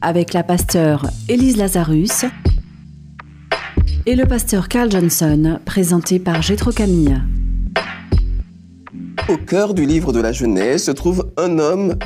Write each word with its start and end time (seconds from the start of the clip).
avec 0.00 0.32
la 0.32 0.42
pasteur 0.42 1.06
Élise 1.28 1.56
Lazarus 1.56 2.24
et 4.06 4.16
le 4.16 4.26
pasteur 4.26 4.68
Carl 4.68 4.90
Johnson, 4.90 5.58
présenté 5.64 6.18
par 6.18 6.42
Gétro 6.42 6.70
Camille. 6.72 7.16
Au 9.28 9.36
cœur 9.36 9.74
du 9.74 9.84
livre 9.84 10.12
de 10.12 10.20
la 10.20 10.32
Genèse 10.32 10.84
se 10.84 10.90
trouve 10.90 11.30
un 11.36 11.58
homme 11.58 11.96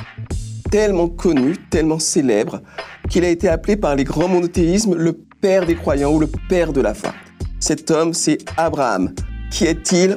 tellement 0.71 1.09
connu, 1.09 1.57
tellement 1.71 1.99
célèbre, 1.99 2.63
qu'il 3.09 3.25
a 3.25 3.29
été 3.29 3.49
appelé 3.49 3.77
par 3.77 3.95
les 3.95 4.05
grands 4.05 4.29
monothéismes 4.29 4.95
le 4.95 5.13
père 5.41 5.67
des 5.67 5.77
croyants 5.77 6.13
ou 6.13 6.19
le 6.19 6.29
père 6.49 6.73
de 6.73 6.81
la 6.81 6.95
foi. 6.95 7.13
Cet 7.61 7.91
homme, 7.91 8.15
c'est 8.15 8.39
Abraham. 8.57 9.13
Qui 9.51 9.67
est-il? 9.67 10.17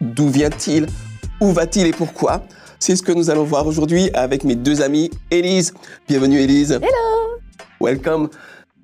D'où 0.00 0.28
vient-il? 0.28 0.86
Où 1.40 1.52
va-t-il 1.52 1.86
et 1.86 1.92
pourquoi? 1.92 2.42
C'est 2.78 2.96
ce 2.96 3.02
que 3.02 3.12
nous 3.12 3.30
allons 3.30 3.44
voir 3.44 3.66
aujourd'hui 3.66 4.10
avec 4.14 4.44
mes 4.44 4.54
deux 4.54 4.82
amis, 4.82 5.10
Élise. 5.30 5.74
Bienvenue 6.08 6.38
Élise. 6.38 6.72
Hello 6.72 7.40
Welcome. 7.80 8.28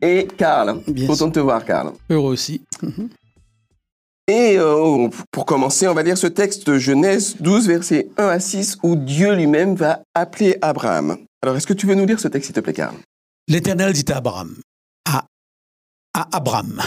Et 0.02 0.26
Karl. 0.36 0.80
Bien 0.88 1.06
Content 1.06 1.28
de 1.28 1.32
te 1.32 1.40
voir, 1.40 1.64
Karl. 1.64 1.92
Heureux 2.08 2.32
aussi. 2.32 2.62
Et 4.26 4.56
euh, 4.58 5.08
pour 5.30 5.44
commencer, 5.44 5.86
on 5.86 5.94
va 5.94 6.02
lire 6.02 6.16
ce 6.16 6.26
texte 6.26 6.66
de 6.66 6.78
Genèse 6.78 7.36
12, 7.40 7.68
versets 7.68 8.08
1 8.16 8.26
à 8.26 8.40
6, 8.40 8.78
où 8.82 8.96
Dieu 8.96 9.34
lui-même 9.34 9.74
va 9.74 10.02
appeler 10.14 10.56
Abraham. 10.62 11.18
Alors, 11.42 11.56
est-ce 11.56 11.66
que 11.66 11.72
tu 11.72 11.86
veux 11.86 11.94
nous 11.94 12.06
lire 12.06 12.20
ce 12.20 12.28
texte, 12.28 12.46
s'il 12.46 12.54
te 12.54 12.60
plaît, 12.60 12.72
Karl? 12.72 12.94
L'Éternel 13.48 13.92
dit 13.92 14.04
à 14.12 14.16
Abraham, 14.16 14.56
à, 15.08 15.24
à 16.14 16.36
Abraham, 16.36 16.80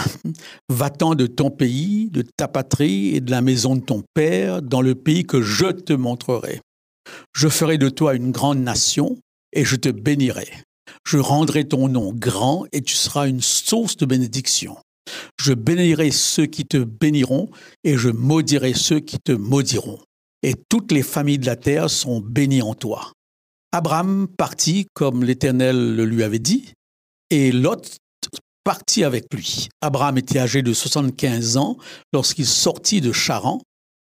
va-t'en 0.70 1.16
de 1.16 1.28
ton 1.28 1.50
pays, 1.50 2.10
de 2.10 2.24
ta 2.38 2.48
patrie 2.48 3.16
et 3.16 3.22
de 3.22 3.32
la 3.32 3.42
maison 3.42 3.76
de 3.76 3.82
ton 3.82 4.04
père, 4.14 4.62
dans 4.62 4.82
le 4.82 4.96
pays 4.96 5.26
que 5.26 5.42
je 5.42 5.68
te 5.68 5.94
montrerai. 5.94 6.62
Je 7.36 7.48
ferai 7.48 7.78
de 7.78 7.90
toi 7.90 8.16
une 8.16 8.32
grande 8.32 8.60
nation 8.60 9.18
et 9.54 9.66
je 9.66 9.76
te 9.76 9.90
bénirai. 9.90 10.48
Je 11.06 11.18
rendrai 11.18 11.68
ton 11.68 11.88
nom 11.88 12.14
grand 12.14 12.66
et 12.72 12.82
tu 12.82 12.96
seras 12.96 13.28
une 13.28 13.42
source 13.42 13.98
de 13.98 14.06
bénédiction. 14.06 14.78
Je 15.40 15.54
bénirai 15.54 16.12
ceux 16.12 16.46
qui 16.46 16.66
te 16.66 16.78
béniront 16.78 17.50
et 17.84 17.98
je 17.98 18.10
maudirai 18.10 18.74
ceux 18.74 19.00
qui 19.00 19.18
te 19.20 19.32
maudiront. 19.32 20.00
Et 20.44 20.56
toutes 20.70 20.92
les 20.92 21.04
familles 21.04 21.40
de 21.40 21.46
la 21.46 21.56
terre 21.56 21.90
sont 21.90 22.20
bénies 22.20 22.62
en 22.62 22.74
toi. 22.74 23.12
Abraham 23.72 24.28
partit 24.28 24.88
comme 24.94 25.24
l'Éternel 25.24 25.96
le 25.96 26.06
lui 26.06 26.24
avait 26.24 26.40
dit, 26.40 26.74
et 27.30 27.52
Lot 27.52 27.98
partit 28.64 29.04
avec 29.04 29.34
lui. 29.34 29.70
Abraham 29.82 30.18
était 30.18 30.40
âgé 30.40 30.62
de 30.62 30.74
75 30.74 31.58
ans 31.58 31.78
lorsqu'il 32.14 32.46
sortit 32.46 33.02
de 33.02 33.12
Charan. 33.12 33.62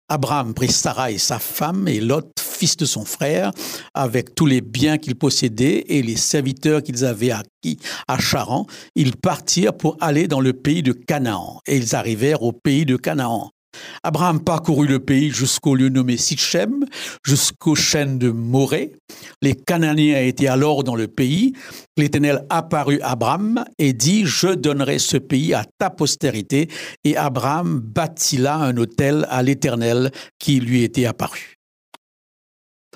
Abraham 0.10 0.54
prit 0.54 0.72
Sarah 0.72 1.12
et 1.12 1.20
sa 1.20 1.38
femme 1.38 1.88
et 1.88 2.00
Lot, 2.00 2.32
fils 2.42 2.76
de 2.78 2.86
son 2.86 3.06
frère, 3.06 3.52
avec 3.94 4.34
tous 4.34 4.48
les 4.48 4.62
biens 4.62 4.98
qu'ils 4.98 5.16
possédaient 5.16 5.86
et 5.88 6.02
les 6.02 6.18
serviteurs 6.18 6.82
qu'ils 6.82 7.06
avaient 7.06 7.32
acquis 7.32 7.78
à 8.08 8.18
Charan. 8.18 8.66
Ils 8.96 9.16
partirent 9.16 9.78
pour 9.78 9.98
aller 10.02 10.28
dans 10.28 10.42
le 10.42 10.54
pays 10.54 10.82
de 10.82 10.94
Canaan 10.94 11.62
et 11.68 11.78
ils 11.78 11.96
arrivèrent 11.96 12.42
au 12.42 12.52
pays 12.52 12.86
de 12.86 12.98
Canaan. 12.98 13.52
Abraham 14.04 14.42
parcourut 14.42 14.88
le 14.88 15.00
pays 15.00 15.30
jusqu'au 15.30 15.76
lieu 15.76 15.90
nommé 15.90 16.18
Sichem, 16.18 16.86
jusqu'aux 17.26 17.76
chaînes 17.76 18.18
de 18.18 18.30
Morée. 18.30 18.94
Les 19.42 19.56
Cananéens 19.56 20.22
étaient 20.22 20.48
alors 20.48 20.84
dans 20.84 20.96
le 20.96 21.08
pays. 21.08 21.54
L'Éternel 21.98 22.46
apparut 22.50 23.02
à 23.02 23.12
Abraham 23.12 23.66
et 23.78 23.94
dit, 23.94 24.26
Je 24.26 24.50
donnerai 24.50 25.00
ce 25.00 25.18
pays 25.18 25.54
à 25.54 25.66
ta 25.78 25.90
postérité. 25.90 26.70
Et 27.04 27.18
Abraham 27.18 27.80
bâtit 27.80 28.38
là 28.38 28.56
un 28.56 28.76
hôtel 28.78 29.28
à 29.30 29.44
l'Éternel 29.44 30.12
qui 30.40 30.60
lui 30.60 30.84
était 30.84 31.06
apparu. 31.06 31.56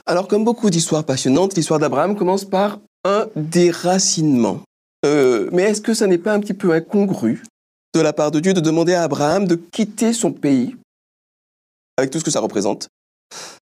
Alors, 0.05 0.27
comme 0.27 0.43
beaucoup 0.43 0.69
d'histoires 0.69 1.05
passionnantes, 1.05 1.55
l'histoire 1.55 1.79
d'Abraham 1.79 2.15
commence 2.15 2.45
par 2.45 2.79
un 3.05 3.27
déracinement. 3.35 4.61
Euh, 5.05 5.49
mais 5.51 5.63
est-ce 5.63 5.81
que 5.81 5.93
ça 5.93 6.07
n'est 6.07 6.17
pas 6.17 6.33
un 6.33 6.39
petit 6.39 6.53
peu 6.53 6.73
incongru? 6.73 7.43
De 7.93 7.99
la 8.01 8.13
part 8.13 8.31
de 8.31 8.39
Dieu 8.39 8.53
de 8.53 8.59
demander 8.59 8.93
à 8.93 9.03
Abraham 9.03 9.47
de 9.47 9.55
quitter 9.55 10.13
son 10.13 10.31
pays, 10.31 10.75
avec 11.97 12.11
tout 12.11 12.19
ce 12.19 12.23
que 12.23 12.31
ça 12.31 12.39
représente. 12.39 12.87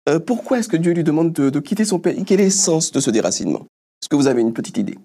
Euh, 0.09 0.19
Pourquoi 0.19 0.59
est-ce 0.59 0.67
que 0.67 0.77
Dieu 0.77 0.93
lui 0.93 1.03
demande 1.03 1.31
de, 1.31 1.59
quitter 1.59 1.85
son 1.85 1.99
pays? 1.99 2.23
Quel 2.25 2.41
est 2.41 2.45
le 2.45 2.49
sens 2.49 2.91
de 2.91 2.99
ce 2.99 3.09
déracinement? 3.11 3.65
Est-ce 4.01 4.09
que 4.09 4.15
vous 4.15 4.27
avez 4.27 4.41
une 4.41 4.53
petite 4.53 4.77
idée? 4.77 4.97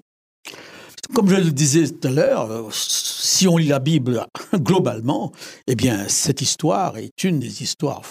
Comme 1.14 1.28
je 1.28 1.36
le 1.36 1.50
disais 1.50 1.88
tout 1.88 2.08
à 2.08 2.10
l'heure, 2.10 2.50
euh, 2.50 2.69
si 2.72 3.48
on 3.48 3.56
lit 3.56 3.69
la 3.69 3.78
Bible 3.78 4.26
globalement, 4.54 5.32
eh 5.66 5.75
bien, 5.75 6.06
cette 6.08 6.41
histoire 6.41 6.97
est 6.98 7.25
une 7.25 7.41
des 7.41 7.62
histoires 7.62 8.02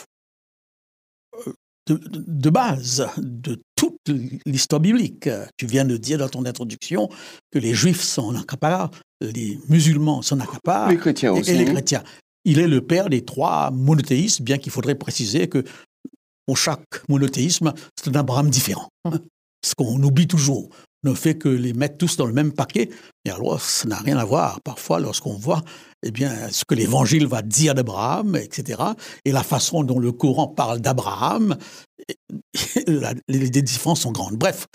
euh, 1.47 1.53
de, 1.87 2.49
base 2.49 3.07
de 3.17 3.59
toute 3.75 3.97
l'histoire 4.45 4.81
biblique. 4.81 5.29
Tu 5.57 5.65
viens 5.65 5.85
de 5.85 5.97
dire 5.97 6.17
dans 6.17 6.29
ton 6.29 6.45
introduction 6.45 7.09
que 7.51 7.59
les 7.59 7.73
Juifs 7.73 8.01
s'en 8.01 8.35
accaparent, 8.35 8.91
les 9.21 9.59
musulmans 9.69 10.21
s'en 10.21 10.39
accaparent, 10.39 10.89
Les 10.89 10.97
chrétiens 10.97 11.33
aussi. 11.33 11.51
et 11.51 11.55
les 11.55 11.65
chrétiens. 11.65 12.03
Il 12.45 12.59
est 12.59 12.67
le 12.67 12.81
père 12.81 13.09
des 13.09 13.23
trois 13.23 13.69
monothéismes, 13.71 14.43
bien 14.43 14.57
qu'il 14.57 14.71
faudrait 14.71 14.95
préciser 14.95 15.49
que 15.49 15.63
pour 16.45 16.57
chaque 16.57 17.07
monothéisme, 17.09 17.73
c'est 17.95 18.09
un 18.09 18.19
Abraham 18.19 18.49
différent. 18.49 18.89
Ce 19.65 19.75
qu'on 19.75 20.01
oublie 20.01 20.27
toujours 20.27 20.69
ne 21.03 21.13
fait 21.13 21.37
que 21.37 21.49
les 21.49 21.73
mettre 21.73 21.97
tous 21.97 22.15
dans 22.17 22.25
le 22.25 22.33
même 22.33 22.53
paquet. 22.53 22.89
Et 23.25 23.29
alors, 23.29 23.61
ça 23.61 23.87
n'a 23.87 23.97
rien 23.97 24.17
à 24.17 24.25
voir. 24.25 24.61
Parfois, 24.61 24.99
lorsqu'on 24.99 25.35
voit 25.35 25.63
eh 26.03 26.11
bien, 26.11 26.49
ce 26.49 26.63
que 26.65 26.75
l'Évangile 26.75 27.27
va 27.27 27.41
dire 27.41 27.75
d'Abraham, 27.75 28.35
etc., 28.35 28.81
et 29.25 29.31
la 29.31 29.43
façon 29.43 29.83
dont 29.83 29.99
le 29.99 30.11
Coran 30.11 30.47
parle 30.47 30.79
d'Abraham, 30.79 31.57
les 33.27 33.49
différences 33.49 34.01
sont 34.01 34.11
grandes. 34.11 34.37
Bref, 34.37 34.65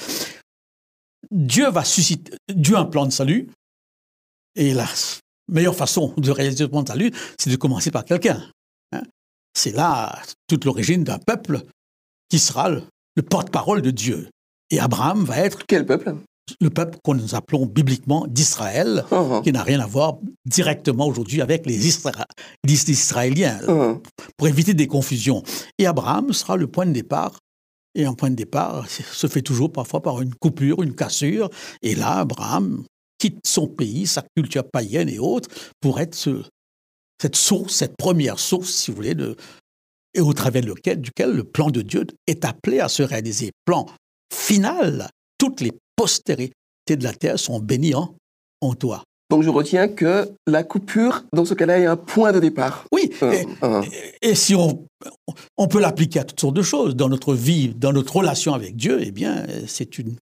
Dieu 1.31 1.71
va 1.71 1.85
susciter, 1.85 2.33
Dieu 2.55 2.77
a 2.77 2.81
un 2.81 2.85
plan 2.85 3.07
de 3.07 3.13
salut, 3.13 3.49
et 4.57 4.75
la 4.75 4.87
meilleure 5.49 5.77
façon 5.77 6.15
de 6.17 6.31
réaliser 6.31 6.67
de 6.67 6.87
salut, 6.87 7.13
c'est 7.39 7.51
de 7.51 7.57
commencer 7.57 7.91
par 7.91 8.05
quelqu'un. 8.05 8.43
hein. 8.93 9.03
C'est 9.57 9.73
là 9.73 10.21
toute 10.49 10.65
l'origine 10.65 11.05
d'un 11.05 11.19
peuple 11.19 11.61
qui 12.29 12.39
sera 12.39 12.69
le, 12.71 12.83
le 13.17 13.23
porte-parole 13.23 13.83
de 13.83 13.91
Dieu. 13.91 14.29
Et 14.71 14.81
Abraham 14.81 15.25
va 15.25 15.39
être 15.39 15.67
Quel 15.67 15.87
peuple? 15.87 16.15
le 16.61 16.69
peuple 16.69 16.99
qu'on 17.03 17.15
nous 17.15 17.35
appelons 17.35 17.65
bibliquement 17.65 18.27
d'Israël, 18.27 19.05
ah, 19.11 19.41
qui 19.43 19.51
n'a 19.53 19.63
rien 19.63 19.81
à 19.81 19.87
voir 19.87 20.19
directement 20.45 21.07
aujourd'hui 21.07 21.41
avec 21.41 21.65
les, 21.65 21.89
Isra- 21.89 22.27
les 22.65 22.91
Israéliens, 22.91 23.61
ah. 23.67 23.95
pour 24.37 24.49
éviter 24.49 24.75
des 24.75 24.87
confusions. 24.87 25.43
Et 25.79 25.87
Abraham 25.87 26.33
sera 26.35 26.57
le 26.57 26.67
point 26.67 26.85
de 26.87 26.93
départ. 26.93 27.39
Et 27.95 28.05
un 28.07 28.13
point 28.15 28.29
de 28.29 28.35
départ 28.35 28.89
se 28.91 29.27
fait 29.29 29.41
toujours 29.41 29.71
parfois 29.73 30.03
par 30.03 30.21
une 30.21 30.35
coupure, 30.35 30.83
une 30.83 30.95
cassure. 30.95 31.49
Et 31.81 31.95
là, 31.95 32.19
Abraham 32.19 32.85
quitte 33.25 33.47
son 33.47 33.67
pays, 33.67 34.07
sa 34.07 34.23
culture 34.37 34.65
païenne 34.71 35.09
et 35.09 35.19
autres, 35.19 35.49
pour 35.81 35.99
être 35.99 36.15
ce- 36.15 36.45
cette 37.23 37.37
source, 37.37 37.75
cette 37.75 37.97
première 37.97 38.39
source, 38.39 38.71
si 38.71 38.91
vous 38.91 38.97
voulez, 38.99 39.15
de, 39.15 39.35
et 40.15 40.21
au 40.21 40.33
travers 40.35 40.63
lequel, 40.63 41.01
duquel 41.01 41.31
le 41.31 41.45
plan 41.45 41.71
de 41.71 41.81
Dieu 41.81 42.05
est 42.27 42.45
appelé 42.45 42.81
à 42.81 42.89
se 42.89 43.03
réaliser. 43.03 43.51
Plan 43.65 43.87
final, 44.33 45.09
toutes 45.39 45.63
les 45.63 45.73
postérités 45.97 46.53
de 46.91 47.03
la 47.05 47.15
terre 47.15 47.39
sont 47.39 47.61
bénies 47.61 47.95
en, 47.95 48.15
en 48.61 48.75
toi. 48.75 49.03
Donc 49.31 49.43
je 49.43 49.49
retiens 49.49 49.89
que 49.89 50.29
la 50.47 50.63
coupure, 50.65 51.25
dans 51.33 51.47
ce 51.47 51.55
cas-là, 51.55 51.79
est 51.79 51.87
un 51.87 51.97
point 51.97 52.31
de 52.33 52.41
départ. 52.41 52.85
Oui, 52.93 53.11
Ah, 53.23 53.35
et, 53.35 53.47
ah. 53.63 53.81
et 54.21 54.35
si 54.35 54.55
on, 54.55 54.85
on 55.57 55.67
peut 55.67 55.81
l'appliquer 55.81 56.21
à 56.21 56.25
toutes 56.25 56.41
sortes 56.41 56.55
de 56.57 56.63
choses 56.63 56.95
dans 56.95 57.09
notre 57.09 57.35
vie, 57.35 57.69
dans 57.75 57.93
notre 57.93 58.17
relation 58.17 58.53
avec 58.53 58.77
Dieu, 58.77 58.99
eh 59.01 59.11
bien, 59.13 59.47
c'est 59.67 59.99
une 59.99 60.17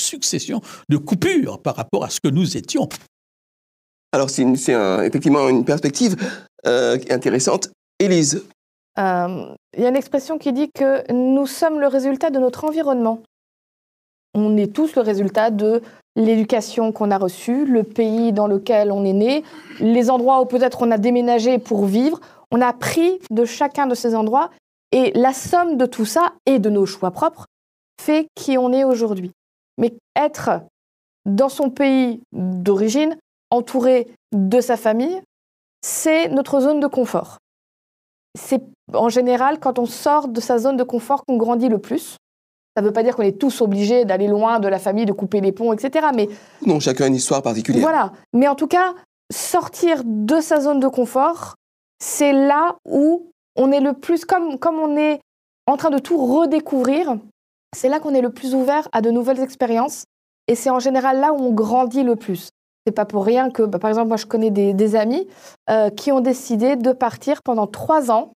succession 0.00 0.60
de 0.88 0.96
coupures 0.96 1.60
par 1.60 1.76
rapport 1.76 2.04
à 2.04 2.10
ce 2.10 2.20
que 2.20 2.28
nous 2.28 2.56
étions. 2.56 2.88
Alors 4.12 4.30
c'est 4.30 4.42
une- 4.42 4.56
c'est 4.56 4.74
un- 4.74 5.02
effectivement 5.02 5.48
une 5.48 5.64
perspective 5.64 6.16
euh, 6.66 6.98
intéressante. 7.10 7.70
Élise, 7.98 8.44
Euh, 8.98 9.54
Il 9.74 9.82
y 9.82 9.84
a 9.84 9.90
une 9.90 9.96
expression 9.96 10.38
qui 10.38 10.54
dit 10.54 10.70
que 10.72 11.12
nous 11.12 11.46
sommes 11.46 11.80
le 11.80 11.86
résultat 11.86 12.30
de 12.30 12.38
notre 12.38 12.64
environnement. 12.64 13.20
On 14.34 14.56
est 14.56 14.72
tous 14.72 14.94
le 14.96 15.02
résultat 15.02 15.50
de 15.50 15.82
l'éducation 16.16 16.92
qu'on 16.92 17.10
a 17.10 17.18
reçue, 17.18 17.66
le 17.66 17.82
pays 17.82 18.32
dans 18.32 18.46
lequel 18.46 18.90
on 18.90 19.04
est 19.04 19.12
né, 19.12 19.44
les 19.80 20.08
endroits 20.08 20.40
où 20.40 20.46
peut-être 20.46 20.80
on 20.80 20.90
a 20.90 20.96
déménagé 20.96 21.58
pour 21.58 21.84
vivre. 21.84 22.20
On 22.50 22.62
a 22.62 22.72
pris 22.72 23.18
de 23.30 23.44
chacun 23.44 23.86
de 23.86 23.94
ces 23.94 24.14
endroits 24.14 24.50
et 24.92 25.12
la 25.14 25.34
somme 25.34 25.76
de 25.76 25.84
tout 25.84 26.06
ça 26.06 26.32
et 26.46 26.58
de 26.58 26.70
nos 26.70 26.86
choix 26.86 27.10
propres 27.10 27.44
fait 28.00 28.28
qui 28.34 28.56
on 28.56 28.72
est 28.72 28.84
aujourd'hui. 28.84 29.30
Mais 29.78 29.94
être 30.14 30.50
dans 31.24 31.48
son 31.48 31.70
pays 31.70 32.20
d'origine, 32.32 33.16
entouré 33.50 34.08
de 34.32 34.60
sa 34.60 34.76
famille, 34.76 35.20
c'est 35.84 36.28
notre 36.28 36.60
zone 36.60 36.80
de 36.80 36.86
confort. 36.86 37.38
C'est 38.38 38.62
en 38.92 39.08
général 39.08 39.58
quand 39.60 39.78
on 39.78 39.86
sort 39.86 40.28
de 40.28 40.40
sa 40.40 40.58
zone 40.58 40.76
de 40.76 40.84
confort 40.84 41.24
qu'on 41.26 41.36
grandit 41.36 41.68
le 41.68 41.78
plus. 41.78 42.16
Ça 42.76 42.82
ne 42.82 42.86
veut 42.86 42.92
pas 42.92 43.02
dire 43.02 43.16
qu'on 43.16 43.22
est 43.22 43.38
tous 43.40 43.62
obligés 43.62 44.04
d'aller 44.04 44.28
loin 44.28 44.60
de 44.60 44.68
la 44.68 44.78
famille, 44.78 45.06
de 45.06 45.12
couper 45.12 45.40
les 45.40 45.52
ponts, 45.52 45.72
etc. 45.72 46.08
Mais 46.14 46.28
Non, 46.66 46.78
chacun 46.78 47.04
a 47.04 47.08
une 47.08 47.14
histoire 47.14 47.42
particulière. 47.42 47.82
voilà. 47.82 48.12
Mais 48.34 48.48
en 48.48 48.54
tout 48.54 48.66
cas, 48.66 48.94
sortir 49.32 50.02
de 50.04 50.40
sa 50.40 50.60
zone 50.60 50.78
de 50.80 50.88
confort, 50.88 51.54
c'est 51.98 52.32
là 52.32 52.76
où 52.84 53.30
on 53.56 53.72
est 53.72 53.80
le 53.80 53.94
plus, 53.94 54.26
comme, 54.26 54.58
comme 54.58 54.78
on 54.78 54.96
est 54.98 55.20
en 55.66 55.78
train 55.78 55.88
de 55.90 55.98
tout 55.98 56.18
redécouvrir, 56.18 57.16
c'est 57.76 57.88
là 57.88 58.00
qu'on 58.00 58.14
est 58.14 58.22
le 58.22 58.30
plus 58.30 58.54
ouvert 58.54 58.88
à 58.92 59.02
de 59.02 59.10
nouvelles 59.10 59.40
expériences. 59.40 60.04
Et 60.48 60.54
c'est 60.54 60.70
en 60.70 60.78
général 60.80 61.20
là 61.20 61.32
où 61.32 61.36
on 61.36 61.52
grandit 61.52 62.02
le 62.02 62.16
plus. 62.16 62.48
C'est 62.86 62.92
pas 62.92 63.04
pour 63.04 63.24
rien 63.24 63.50
que, 63.50 63.62
bah, 63.62 63.78
par 63.78 63.90
exemple, 63.90 64.08
moi 64.08 64.16
je 64.16 64.26
connais 64.26 64.50
des, 64.50 64.72
des 64.72 64.96
amis 64.96 65.26
euh, 65.70 65.90
qui 65.90 66.12
ont 66.12 66.20
décidé 66.20 66.76
de 66.76 66.92
partir 66.92 67.42
pendant 67.42 67.66
trois 67.66 68.10
ans 68.10 68.32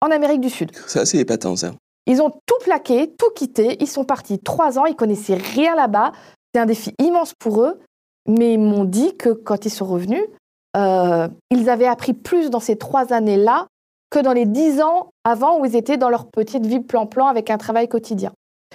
en 0.00 0.10
Amérique 0.10 0.40
du 0.40 0.50
Sud. 0.50 0.72
C'est 0.86 1.00
assez 1.00 1.18
épatant, 1.18 1.56
ça. 1.56 1.72
Ils 2.06 2.22
ont 2.22 2.30
tout 2.30 2.58
plaqué, 2.64 3.14
tout 3.18 3.30
quitté. 3.36 3.76
Ils 3.80 3.86
sont 3.86 4.04
partis 4.04 4.38
trois 4.38 4.78
ans. 4.78 4.86
Ils 4.86 4.96
connaissaient 4.96 5.34
rien 5.34 5.76
là-bas. 5.76 6.12
C'est 6.52 6.60
un 6.60 6.66
défi 6.66 6.94
immense 6.98 7.34
pour 7.38 7.62
eux. 7.62 7.78
Mais 8.26 8.54
ils 8.54 8.58
m'ont 8.58 8.84
dit 8.84 9.16
que 9.16 9.28
quand 9.28 9.66
ils 9.66 9.70
sont 9.70 9.86
revenus, 9.86 10.24
euh, 10.76 11.28
ils 11.50 11.68
avaient 11.68 11.86
appris 11.86 12.14
plus 12.14 12.50
dans 12.50 12.60
ces 12.60 12.76
trois 12.76 13.12
années-là 13.12 13.66
que 14.10 14.18
dans 14.18 14.32
les 14.32 14.46
dix 14.46 14.80
ans 14.80 15.10
avant 15.24 15.60
où 15.60 15.64
ils 15.66 15.76
étaient 15.76 15.98
dans 15.98 16.08
leur 16.08 16.26
petite 16.26 16.66
vie 16.66 16.80
plan-plan 16.80 17.26
avec 17.26 17.50
un 17.50 17.58
travail 17.58 17.88
quotidien. 17.88 18.32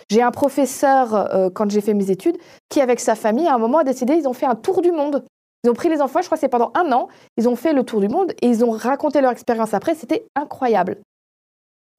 J'ai 0.09 0.21
un 0.21 0.31
professeur, 0.31 1.13
euh, 1.13 1.49
quand 1.49 1.69
j'ai 1.69 1.81
fait 1.81 1.93
mes 1.93 2.11
études, 2.11 2.37
qui, 2.69 2.81
avec 2.81 2.99
sa 2.99 3.15
famille, 3.15 3.47
à 3.47 3.55
un 3.55 3.57
moment, 3.57 3.79
a 3.79 3.83
décidé, 3.83 4.15
ils 4.15 4.27
ont 4.27 4.33
fait 4.33 4.45
un 4.45 4.55
tour 4.55 4.81
du 4.81 4.91
monde. 4.91 5.25
Ils 5.63 5.69
ont 5.69 5.73
pris 5.73 5.89
les 5.89 6.01
enfants, 6.01 6.21
je 6.21 6.27
crois 6.27 6.37
que 6.37 6.41
c'est 6.41 6.47
pendant 6.47 6.71
un 6.75 6.91
an, 6.91 7.07
ils 7.37 7.49
ont 7.49 7.55
fait 7.55 7.73
le 7.73 7.83
tour 7.83 7.99
du 7.99 8.07
monde 8.07 8.33
et 8.41 8.47
ils 8.47 8.63
ont 8.63 8.69
raconté 8.69 9.19
leur 9.19 9.31
expérience 9.31 9.73
après. 9.73 9.95
C'était 9.95 10.27
incroyable. 10.35 10.99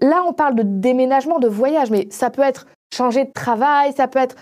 Là, 0.01 0.23
on 0.27 0.33
parle 0.33 0.55
de 0.55 0.63
déménagement, 0.63 1.41
de 1.41 1.49
voyage, 1.49 1.91
mais 1.91 2.07
ça 2.11 2.31
peut 2.31 2.43
être 2.43 2.67
changer 2.95 3.25
de 3.25 3.33
travail, 3.33 3.93
ça 3.95 4.07
peut 4.07 4.21
être 4.21 4.37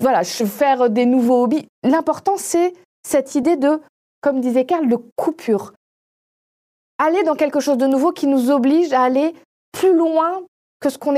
voilà, 0.00 0.22
faire 0.22 0.90
des 0.90 1.06
nouveaux 1.06 1.42
hobbies. 1.42 1.66
L'important, 1.82 2.36
c'est 2.36 2.72
cette 3.02 3.34
idée 3.34 3.56
de, 3.56 3.80
comme 4.20 4.40
disait 4.40 4.64
Karl, 4.64 4.88
de 4.88 4.98
coupure. 5.16 5.72
Aller 6.98 7.22
dans 7.24 7.34
quelque 7.34 7.60
chose 7.60 7.78
de 7.78 7.86
nouveau 7.86 8.12
qui 8.12 8.26
nous 8.26 8.50
oblige 8.50 8.92
à 8.92 9.02
aller 9.02 9.34
plus 9.72 9.94
loin 9.94 10.42
que 10.80 10.90
ce 10.90 10.98
qu'on 10.98 11.14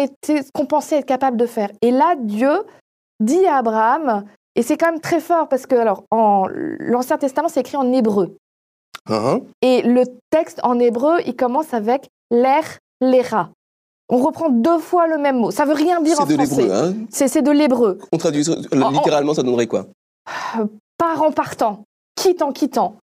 qu'on 0.55 0.67
pensait 0.67 0.99
être 0.99 1.07
capable 1.07 1.37
de 1.37 1.47
faire. 1.47 1.71
Et 1.83 1.91
là, 1.91 2.15
Dieu 2.19 2.62
dit 3.21 3.47
à 3.47 3.57
Abraham, 3.57 4.25
et 4.57 4.62
c'est 4.62 4.77
quand 4.77 4.91
même 4.91 5.01
très 5.01 5.21
fort 5.21 5.49
parce 5.49 5.67
que 5.67 5.75
alors, 5.75 6.05
en, 6.11 6.47
l'Ancien 6.51 7.19
Testament, 7.19 7.49
c'est 7.49 7.61
écrit 7.61 7.77
en 7.77 7.93
hébreu. 7.93 8.37
Hein 9.09 9.41
Et 9.62 9.83
le 9.83 10.05
texte 10.31 10.61
en 10.62 10.79
hébreu, 10.79 11.19
il 11.27 11.37
commence 11.37 11.73
avec 11.75 12.09
l'air, 12.31 12.65
l'era. 13.01 13.51
On 14.09 14.19
reprend 14.19 14.49
deux 14.51 14.79
fois 14.79 15.07
le 15.07 15.19
même 15.19 15.37
mot. 15.39 15.51
Ça 15.51 15.65
veut 15.65 15.75
rien 15.75 16.01
dire 16.03 16.21
en 16.21 16.27
de 16.27 16.35
français. 16.35 16.69
hein? 16.71 16.95
C'est 17.11 17.43
de 17.43 17.51
l'hébreu. 17.51 17.99
On 18.13 18.19
traduit 18.19 18.45
En- 18.51 18.91
littéralement, 18.91 19.35
ça 19.35 19.43
donnerait 19.43 19.69
quoi? 19.69 19.87
Part 20.99 21.23
en 21.23 21.31
partant, 21.31 21.85
quitte 22.17 22.43
en 22.43 22.53
quittant. 22.53 22.97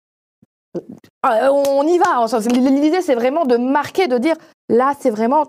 Euh, 0.75 1.49
on 1.49 1.87
y 1.87 1.97
va. 1.97 2.25
L'idée, 2.49 3.01
c'est 3.01 3.15
vraiment 3.15 3.45
de 3.45 3.57
marquer, 3.57 4.07
de 4.07 4.17
dire 4.17 4.35
là, 4.69 4.93
c'est 4.99 5.09
vraiment. 5.09 5.45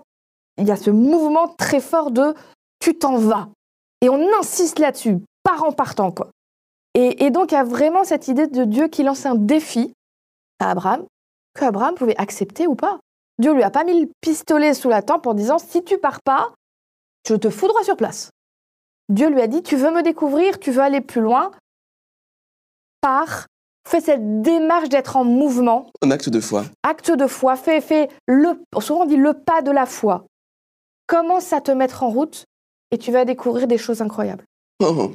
Il 0.59 0.67
y 0.67 0.71
a 0.71 0.75
ce 0.75 0.89
mouvement 0.89 1.47
très 1.47 1.79
fort 1.79 2.11
de 2.11 2.33
tu 2.79 2.97
t'en 2.97 3.17
vas. 3.17 3.49
Et 4.01 4.09
on 4.09 4.19
insiste 4.39 4.79
là-dessus, 4.79 5.17
part 5.43 5.63
en 5.63 5.71
partant, 5.71 6.11
quoi. 6.11 6.29
Et, 6.95 7.25
et 7.25 7.29
donc, 7.31 7.51
il 7.51 7.55
y 7.55 7.57
a 7.57 7.63
vraiment 7.63 8.03
cette 8.03 8.27
idée 8.27 8.47
de 8.47 8.63
Dieu 8.65 8.87
qui 8.87 9.03
lance 9.03 9.25
un 9.25 9.35
défi 9.35 9.93
à 10.59 10.71
Abraham, 10.71 11.05
que 11.53 11.65
Abraham 11.65 11.95
pouvait 11.95 12.17
accepter 12.17 12.67
ou 12.67 12.75
pas. 12.75 12.99
Dieu 13.39 13.53
lui 13.53 13.63
a 13.63 13.69
pas 13.69 13.83
mis 13.83 14.01
le 14.01 14.09
pistolet 14.21 14.73
sous 14.73 14.89
la 14.89 15.01
tempe 15.01 15.25
en 15.27 15.33
disant 15.33 15.59
si 15.59 15.83
tu 15.83 15.97
pars 15.97 16.19
pas, 16.23 16.51
je 17.27 17.35
te 17.35 17.49
foudroie 17.49 17.83
sur 17.83 17.95
place. 17.95 18.31
Dieu 19.07 19.29
lui 19.29 19.41
a 19.41 19.47
dit 19.47 19.63
tu 19.63 19.75
veux 19.75 19.91
me 19.91 20.03
découvrir, 20.03 20.59
tu 20.59 20.71
veux 20.71 20.81
aller 20.81 21.01
plus 21.01 21.21
loin, 21.21 21.51
pars, 23.01 23.45
fais 23.87 24.01
cette 24.01 24.41
démarche 24.41 24.89
d'être 24.89 25.15
en 25.15 25.23
mouvement, 25.23 25.89
Un 26.01 26.11
acte 26.11 26.29
de 26.29 26.39
foi. 26.39 26.65
acte 26.83 27.11
de 27.11 27.27
foi, 27.27 27.55
fais, 27.55 27.81
fais 27.81 28.09
le, 28.27 28.61
souvent 28.79 29.03
on 29.03 29.05
dit 29.05 29.17
le 29.17 29.33
pas 29.33 29.61
de 29.61 29.71
la 29.71 29.85
foi. 29.85 30.25
Commence 31.09 31.53
à 31.53 31.59
te 31.59 31.71
mettre 31.71 32.03
en 32.03 32.11
route 32.11 32.45
et 32.91 32.99
tu 32.99 33.11
vas 33.11 33.25
découvrir 33.25 33.65
des 33.67 33.79
choses 33.79 34.01
incroyables. 34.01 34.43
Oh, 34.79 35.11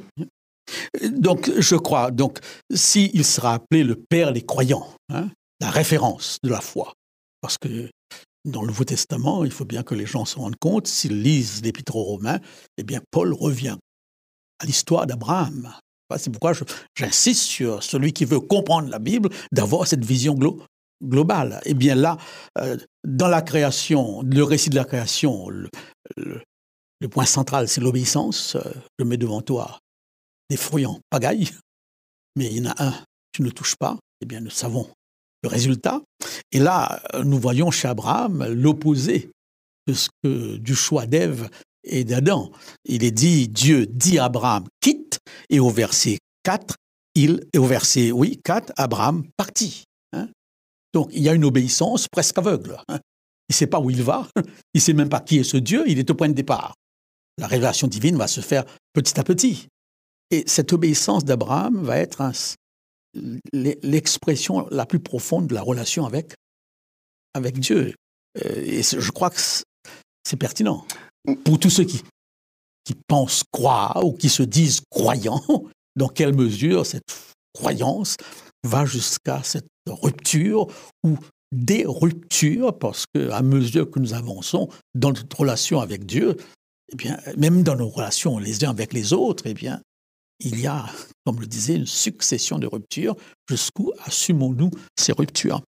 Donc, 1.09 1.49
je 1.57 1.75
crois, 1.77 2.11
donc, 2.11 2.39
s'il 2.73 3.23
sera 3.23 3.53
appelé 3.53 3.85
le 3.85 3.95
Père 3.95 4.33
des 4.33 4.41
croyants, 4.41 4.87
hein, 5.09 5.29
la 5.61 5.69
référence 5.69 6.37
de 6.43 6.49
la 6.49 6.59
foi, 6.59 6.91
parce 7.39 7.57
que 7.57 7.89
dans 8.43 8.61
le 8.61 8.67
Nouveau 8.67 8.83
Testament, 8.83 9.45
il 9.45 9.51
faut 9.51 9.63
bien 9.63 9.83
que 9.83 9.95
les 9.95 10.05
gens 10.05 10.25
se 10.25 10.37
rendent 10.37 10.57
compte, 10.59 10.85
s'ils 10.87 11.21
lisent 11.21 11.63
l'Épître 11.63 11.95
aux 11.95 12.03
Romains, 12.03 12.39
eh 12.77 12.83
bien, 12.83 12.99
Paul 13.09 13.33
revient 13.33 13.77
à 14.59 14.65
l'histoire 14.65 15.07
d'Abraham. 15.07 15.73
C'est 16.17 16.29
pourquoi 16.29 16.51
j'insiste 16.97 17.43
sur 17.43 17.81
celui 17.81 18.11
qui 18.11 18.25
veut 18.25 18.41
comprendre 18.41 18.89
la 18.89 18.99
Bible, 18.99 19.29
d'avoir 19.53 19.87
cette 19.87 20.03
vision 20.03 20.35
glo- 20.35 20.59
globale. 21.03 21.61
Eh 21.65 21.73
bien 21.73 21.95
là, 21.95 22.17
euh, 22.59 22.77
dans 23.05 23.27
la 23.27 23.41
création, 23.41 24.21
le 24.23 24.43
récit 24.43 24.69
de 24.69 24.75
la 24.75 24.85
création, 24.85 25.49
le, 25.49 25.69
le- 26.17 26.41
le 27.01 27.09
point 27.09 27.25
central, 27.25 27.67
c'est 27.67 27.81
l'obéissance. 27.81 28.55
Euh, 28.55 28.61
Je 28.99 29.03
mets 29.05 29.17
devant 29.17 29.41
toi 29.41 29.79
des 30.49 30.57
fruits 30.57 30.85
pagaille, 31.09 31.49
mais 32.35 32.45
il 32.47 32.63
y 32.63 32.67
en 32.67 32.71
a 32.71 32.83
un 32.83 32.93
tu 33.33 33.41
ne 33.41 33.49
touches 33.49 33.75
pas, 33.75 33.97
eh 34.21 34.25
bien 34.25 34.39
nous 34.39 34.49
savons 34.49 34.87
le 35.43 35.49
résultat. 35.49 36.01
Et 36.53 36.59
là, 36.59 37.01
euh, 37.13 37.23
nous 37.25 37.37
voyons 37.37 37.69
chez 37.69 37.87
Abraham 37.89 38.45
l'opposé 38.47 39.29
de 39.87 39.93
ce 39.93 40.07
que, 40.23 40.55
du 40.57 40.73
choix 40.73 41.05
d'Ève 41.05 41.49
et 41.83 42.05
d'Adam. 42.05 42.51
Il 42.85 43.03
est 43.03 43.11
dit, 43.11 43.49
Dieu 43.49 43.85
dit 43.87 44.17
à 44.17 44.25
Abraham, 44.25 44.65
quitte, 44.79 45.19
et 45.49 45.59
au 45.59 45.69
verset 45.69 46.17
4, 46.43 46.75
il, 47.15 47.45
et 47.53 47.57
au 47.57 47.65
verset, 47.65 48.11
oui, 48.13 48.39
4, 48.43 48.71
Abraham 48.77 49.25
partit. 49.35 49.83
hein. 50.13 50.29
Donc 50.95 51.09
il 51.13 51.21
y 51.21 51.29
a 51.29 51.33
une 51.33 51.43
obéissance 51.45 52.07
presque 52.07 52.37
aveugle. 52.39 52.77
hein. 52.87 52.99
Il 53.49 53.53
ne 53.53 53.55
sait 53.55 53.67
pas 53.67 53.79
où 53.79 53.91
il 53.91 54.01
va, 54.01 54.27
il 54.73 54.77
ne 54.77 54.79
sait 54.79 54.93
même 54.93 55.09
pas 55.09 55.19
qui 55.19 55.37
est 55.37 55.43
ce 55.43 55.57
Dieu, 55.57 55.83
il 55.87 55.99
est 55.99 56.09
au 56.09 56.15
point 56.15 56.29
de 56.29 56.33
départ. 56.33 56.73
La 57.37 57.45
révélation 57.47 57.87
divine 57.87 58.15
va 58.17 58.27
se 58.27 58.41
faire 58.41 58.63
petit 58.93 59.19
à 59.19 59.23
petit. 59.23 59.67
Et 60.31 60.43
cette 60.47 60.73
obéissance 60.73 61.23
d'Abraham 61.25 61.83
va 61.83 61.97
être 61.99 62.23
l'expression 63.83 64.67
la 64.71 64.85
plus 64.85 64.99
profonde 64.99 65.47
de 65.47 65.53
la 65.53 65.61
relation 65.61 66.05
avec, 66.05 66.33
Dieu. 67.59 67.93
Euh, 68.43 68.61
Et 68.65 68.81
je 68.83 69.11
crois 69.11 69.29
que 69.29 69.39
c'est- 69.39 69.63
c'est 70.27 70.37
pertinent. 70.37 70.85
Pour 71.43 71.59
tous 71.59 71.69
ceux 71.69 71.83
qui, 71.83 72.01
qui 72.83 72.95
pensent 73.07 73.43
croire 73.51 74.03
ou 74.05 74.13
qui 74.13 74.29
se 74.29 74.43
disent 74.43 74.81
croyants, 74.89 75.43
dans 75.95 76.07
quelle 76.09 76.33
mesure 76.33 76.85
cette 76.85 77.03
croyance 77.53 78.15
va 78.65 78.85
jusqu'à 78.85 79.41
cette 79.43 79.67
rupture 79.87 80.67
ou 81.03 81.17
des 81.51 81.85
ruptures, 81.87 82.77
parce 82.77 83.05
qu'à 83.13 83.41
mesure 83.41 83.89
que 83.89 83.99
nous 83.99 84.13
avançons 84.13 84.67
dans 84.93 85.09
notre 85.09 85.39
relation 85.39 85.79
avec 85.79 86.05
Dieu, 86.05 86.35
eh 86.91 86.95
bien, 86.95 87.17
même 87.37 87.63
dans 87.63 87.75
nos 87.75 87.89
relations 87.89 88.37
les 88.37 88.65
uns 88.65 88.71
avec 88.71 88.93
les 88.93 89.13
autres, 89.13 89.43
eh 89.47 89.53
bien, 89.53 89.79
il 90.41 90.59
y 90.59 90.67
a, 90.67 90.85
comme 91.25 91.39
le 91.39 91.47
disait, 91.47 91.75
une 91.75 91.85
succession 91.85 92.59
de 92.59 92.67
ruptures. 92.67 93.15
Jusqu'où 93.49 93.93
assumons-nous 94.05 94.69
ces 94.99 95.13
ruptures? 95.13 95.61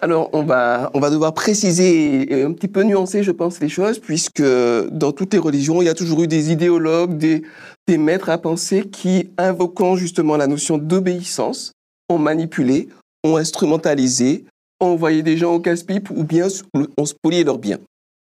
Alors, 0.00 0.28
on 0.34 0.42
va, 0.42 0.90
on 0.92 1.00
va 1.00 1.08
devoir 1.08 1.32
préciser 1.32 2.30
et 2.30 2.42
un 2.42 2.52
petit 2.52 2.68
peu 2.68 2.82
nuancer, 2.82 3.22
je 3.22 3.30
pense, 3.30 3.60
les 3.60 3.70
choses, 3.70 4.00
puisque 4.00 4.42
dans 4.42 5.12
toutes 5.12 5.32
les 5.32 5.38
religions, 5.38 5.80
il 5.80 5.86
y 5.86 5.88
a 5.88 5.94
toujours 5.94 6.22
eu 6.24 6.26
des 6.26 6.52
idéologues, 6.52 7.16
des, 7.16 7.42
des 7.86 7.96
maîtres 7.96 8.28
à 8.28 8.36
penser 8.36 8.82
qui, 8.90 9.30
invoquant 9.38 9.96
justement 9.96 10.36
la 10.36 10.46
notion 10.46 10.76
d'obéissance, 10.76 11.72
ont 12.14 12.18
manipulé, 12.18 12.88
ont 13.24 13.36
instrumentalisé, 13.36 14.44
ont 14.80 14.92
envoyé 14.92 15.22
des 15.22 15.36
gens 15.36 15.54
au 15.54 15.60
casse-pipe 15.60 16.10
ou 16.10 16.24
bien 16.24 16.48
ont 16.96 17.06
spolié 17.06 17.44
leurs 17.44 17.58
biens. 17.58 17.78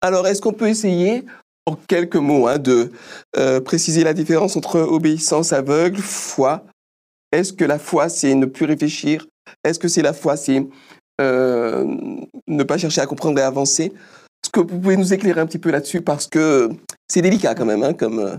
Alors, 0.02 0.28
est-ce 0.28 0.42
qu'on 0.42 0.54
peut 0.54 0.68
essayer, 0.68 1.26
en 1.66 1.76
quelques 1.76 2.16
mots, 2.16 2.48
hein, 2.48 2.58
de 2.58 2.92
euh, 3.38 3.62
préciser 3.62 4.04
la 4.04 4.14
différence 4.14 4.56
entre 4.58 4.80
obéissance 4.80 5.54
aveugle, 5.54 6.02
foi? 6.02 6.64
Est-ce 7.32 7.54
que 7.54 7.64
la 7.64 7.80
foi, 7.80 8.10
c'est 8.10 8.36
ne 8.36 8.46
plus 8.46 8.66
réfléchir? 8.66 9.26
Est-ce 9.64 9.80
que 9.80 9.88
c'est 9.88 10.02
la 10.02 10.14
foi, 10.14 10.36
c'est 10.36 10.68
euh, 11.22 11.86
ne 12.48 12.64
pas 12.64 12.78
chercher 12.78 13.02
à 13.02 13.06
comprendre 13.06 13.40
et 13.40 13.44
avancer? 13.44 13.94
Est-ce 14.44 14.50
que 14.50 14.60
vous 14.60 14.80
pouvez 14.80 14.98
nous 14.98 15.14
éclairer 15.14 15.40
un 15.40 15.46
petit 15.46 15.60
peu 15.60 15.72
là-dessus? 15.72 16.02
Parce 16.02 16.28
que 16.28 16.70
c'est 17.08 17.22
délicat 17.22 17.56
quand 17.56 17.66
même, 17.66 17.84
hein, 17.84 17.94
comme. 17.94 18.20
euh, 18.20 18.36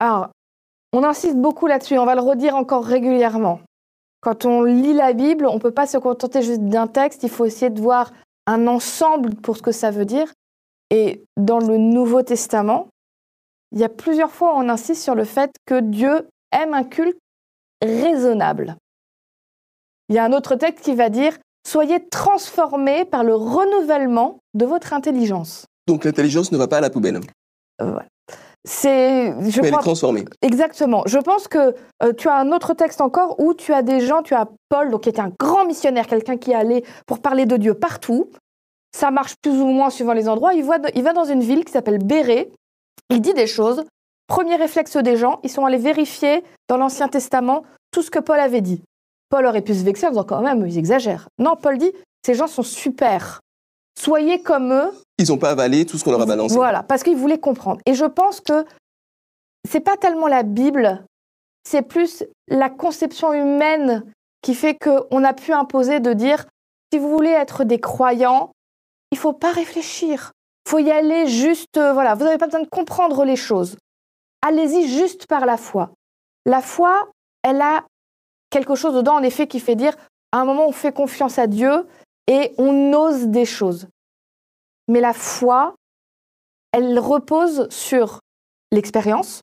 Alors, 0.00 0.30
on 0.92 1.04
insiste 1.04 1.36
beaucoup 1.36 1.66
là-dessus, 1.66 1.98
on 1.98 2.06
va 2.06 2.14
le 2.14 2.22
redire 2.22 2.56
encore 2.56 2.84
régulièrement. 2.84 3.60
Quand 4.22 4.46
on 4.46 4.62
lit 4.62 4.94
la 4.94 5.12
Bible, 5.12 5.46
on 5.46 5.56
ne 5.56 5.60
peut 5.60 5.72
pas 5.72 5.86
se 5.86 5.98
contenter 5.98 6.42
juste 6.42 6.62
d'un 6.62 6.86
texte, 6.86 7.22
il 7.24 7.28
faut 7.28 7.44
essayer 7.44 7.70
de 7.70 7.80
voir 7.80 8.12
un 8.46 8.66
ensemble 8.66 9.34
pour 9.34 9.56
ce 9.56 9.62
que 9.62 9.72
ça 9.72 9.90
veut 9.90 10.04
dire. 10.04 10.32
Et 10.90 11.24
dans 11.36 11.58
le 11.58 11.76
Nouveau 11.76 12.22
Testament, 12.22 12.88
il 13.72 13.80
y 13.80 13.84
a 13.84 13.88
plusieurs 13.88 14.30
fois 14.30 14.54
où 14.54 14.58
on 14.58 14.68
insiste 14.68 15.02
sur 15.02 15.14
le 15.14 15.24
fait 15.24 15.50
que 15.66 15.80
Dieu 15.80 16.28
aime 16.52 16.72
un 16.72 16.84
culte 16.84 17.18
raisonnable. 17.82 18.76
Il 20.08 20.14
y 20.14 20.18
a 20.18 20.24
un 20.24 20.32
autre 20.32 20.54
texte 20.54 20.84
qui 20.84 20.94
va 20.94 21.08
dire 21.10 21.36
Soyez 21.66 22.06
transformés 22.08 23.04
par 23.04 23.24
le 23.24 23.34
renouvellement 23.34 24.40
de 24.54 24.66
votre 24.66 24.92
intelligence. 24.92 25.66
Donc 25.86 26.04
l'intelligence 26.04 26.52
ne 26.52 26.58
va 26.58 26.68
pas 26.68 26.78
à 26.78 26.80
la 26.80 26.90
poubelle. 26.90 27.20
Euh, 27.80 27.90
voilà. 27.90 28.06
C'est, 28.64 29.34
je 29.50 29.60
Mais 29.60 29.70
crois- 29.70 29.82
transformée. 29.82 30.24
Exactement. 30.40 31.02
Je 31.06 31.18
pense 31.18 31.48
que 31.48 31.74
euh, 32.02 32.12
tu 32.16 32.28
as 32.28 32.36
un 32.36 32.52
autre 32.52 32.74
texte 32.74 33.00
encore 33.00 33.40
où 33.40 33.54
tu 33.54 33.72
as 33.72 33.82
des 33.82 34.00
gens, 34.00 34.22
tu 34.22 34.34
as 34.34 34.48
Paul, 34.68 34.90
donc, 34.90 35.02
qui 35.02 35.08
était 35.08 35.20
un 35.20 35.32
grand 35.40 35.64
missionnaire, 35.64 36.06
quelqu'un 36.06 36.36
qui 36.36 36.54
allait 36.54 36.84
pour 37.06 37.18
parler 37.20 37.44
de 37.44 37.56
Dieu 37.56 37.74
partout. 37.74 38.30
Ça 38.96 39.10
marche 39.10 39.34
plus 39.42 39.60
ou 39.60 39.66
moins 39.66 39.90
suivant 39.90 40.12
les 40.12 40.28
endroits. 40.28 40.54
Il, 40.54 40.62
voit- 40.64 40.78
il 40.94 41.02
va 41.02 41.12
dans 41.12 41.24
une 41.24 41.40
ville 41.40 41.64
qui 41.64 41.72
s'appelle 41.72 41.98
Béré. 41.98 42.52
Il 43.10 43.20
dit 43.20 43.34
des 43.34 43.46
choses. 43.48 43.84
Premier 44.28 44.54
réflexe 44.56 44.96
des 44.96 45.16
gens, 45.16 45.40
ils 45.42 45.50
sont 45.50 45.64
allés 45.66 45.76
vérifier 45.78 46.44
dans 46.68 46.76
l'Ancien 46.76 47.08
Testament 47.08 47.64
tout 47.90 48.02
ce 48.02 48.10
que 48.10 48.20
Paul 48.20 48.38
avait 48.38 48.60
dit. 48.60 48.80
Paul 49.28 49.44
aurait 49.46 49.62
pu 49.62 49.74
se 49.74 49.82
vexer 49.82 50.06
en 50.06 50.10
disant 50.10 50.24
quand 50.24 50.40
même, 50.40 50.64
ils 50.66 50.78
exagèrent. 50.78 51.26
Non, 51.38 51.56
Paul 51.56 51.78
dit, 51.78 51.90
ces 52.24 52.34
gens 52.34 52.46
sont 52.46 52.62
super. 52.62 53.40
Soyez 53.98 54.40
comme 54.40 54.72
eux, 54.72 54.90
Ils 55.18 55.28
n'ont 55.28 55.38
pas 55.38 55.50
avalé 55.50 55.86
tout 55.86 55.98
ce 55.98 56.04
qu'on 56.04 56.10
leur 56.10 56.22
a 56.22 56.26
balancé. 56.26 56.54
voilà, 56.54 56.82
parce 56.82 57.02
qu'ils 57.02 57.16
voulaient 57.16 57.38
comprendre. 57.38 57.80
Et 57.86 57.94
je 57.94 58.04
pense 58.04 58.40
que 58.40 58.64
c'est 59.68 59.80
pas 59.80 59.96
tellement 59.96 60.26
la 60.26 60.42
Bible, 60.42 61.04
c'est 61.64 61.82
plus 61.82 62.24
la 62.48 62.70
conception 62.70 63.32
humaine 63.32 64.04
qui 64.42 64.54
fait 64.54 64.76
qu'on 64.76 65.22
a 65.22 65.32
pu 65.32 65.52
imposer 65.52 66.00
de 66.00 66.12
dire 66.12 66.46
si 66.92 66.98
vous 66.98 67.08
voulez 67.08 67.30
être 67.30 67.64
des 67.64 67.80
croyants, 67.80 68.52
il 69.12 69.18
faut 69.18 69.32
pas 69.32 69.52
réfléchir. 69.52 70.32
Il 70.66 70.70
faut 70.70 70.78
y 70.78 70.90
aller 70.90 71.26
juste, 71.26 71.76
euh, 71.76 71.92
voilà, 71.92 72.14
vous 72.14 72.24
n'avez 72.24 72.38
pas 72.38 72.46
besoin 72.46 72.62
de 72.62 72.68
comprendre 72.68 73.24
les 73.24 73.36
choses. 73.36 73.76
Allez-y 74.42 74.88
juste 74.88 75.26
par 75.26 75.46
la 75.46 75.56
foi. 75.56 75.90
La 76.44 76.60
foi, 76.60 77.08
elle 77.42 77.60
a 77.60 77.84
quelque 78.50 78.74
chose 78.74 78.94
dedans, 78.94 79.14
en 79.14 79.22
effet, 79.22 79.46
qui 79.46 79.60
fait 79.60 79.76
dire 79.76 79.94
à 80.32 80.40
un 80.40 80.44
moment, 80.44 80.66
on 80.66 80.72
fait 80.72 80.92
confiance 80.92 81.38
à 81.38 81.46
Dieu 81.46 81.86
et 82.26 82.54
on 82.58 82.92
ose 82.92 83.26
des 83.26 83.44
choses. 83.44 83.88
Mais 84.88 85.00
la 85.00 85.12
foi, 85.12 85.74
elle 86.72 86.98
repose 86.98 87.68
sur 87.70 88.20
l'expérience, 88.70 89.40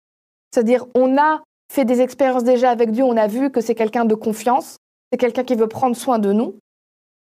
c'est-à-dire 0.52 0.86
on 0.96 1.18
a 1.18 1.42
fait 1.72 1.86
des 1.86 2.02
expériences 2.02 2.44
déjà 2.44 2.72
avec 2.72 2.92
Dieu, 2.92 3.04
on 3.04 3.18
a 3.18 3.28
vu 3.28 3.52
que 3.52 3.62
c'est 3.62 3.76
quelqu'un 3.76 4.06
de 4.06 4.16
confiance, 4.16 4.78
c'est 5.12 5.20
quelqu'un 5.20 5.44
qui 5.44 5.56
veut 5.56 5.68
prendre 5.68 5.96
soin 5.96 6.20
de 6.20 6.34
nous. 6.34 6.56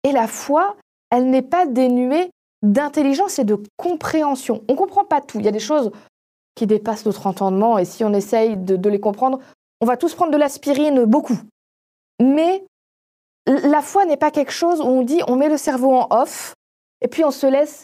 Et 0.02 0.12
la 0.12 0.26
foi, 0.26 0.76
elle 1.10 1.30
n'est 1.30 1.42
pas 1.42 1.66
dénuée 1.66 2.30
d'intelligence 2.62 3.38
et 3.38 3.44
de 3.44 3.62
compréhension. 3.76 4.62
On 4.68 4.72
ne 4.72 4.78
comprend 4.78 5.04
pas 5.04 5.20
tout. 5.20 5.38
Il 5.38 5.44
y 5.44 5.48
a 5.48 5.52
des 5.52 5.60
choses 5.60 5.92
qui 6.54 6.66
dépassent 6.66 7.06
notre 7.06 7.26
entendement 7.26 7.78
et 7.78 7.84
si 7.84 8.04
on 8.04 8.12
essaye 8.12 8.56
de, 8.56 8.76
de 8.76 8.88
les 8.88 9.00
comprendre, 9.00 9.38
on 9.80 9.86
va 9.86 9.96
tous 9.96 10.14
prendre 10.14 10.32
de 10.32 10.36
l'aspirine 10.36 11.04
beaucoup. 11.04 11.38
Mais 12.20 12.64
la 13.46 13.82
foi 13.82 14.04
n'est 14.04 14.16
pas 14.16 14.30
quelque 14.30 14.52
chose 14.52 14.80
où 14.80 14.84
on 14.84 15.02
dit 15.02 15.20
on 15.28 15.36
met 15.36 15.48
le 15.48 15.56
cerveau 15.56 15.94
en 15.94 16.06
off 16.10 16.54
et 17.00 17.08
puis 17.08 17.24
on 17.24 17.30
se 17.30 17.46
laisse 17.46 17.83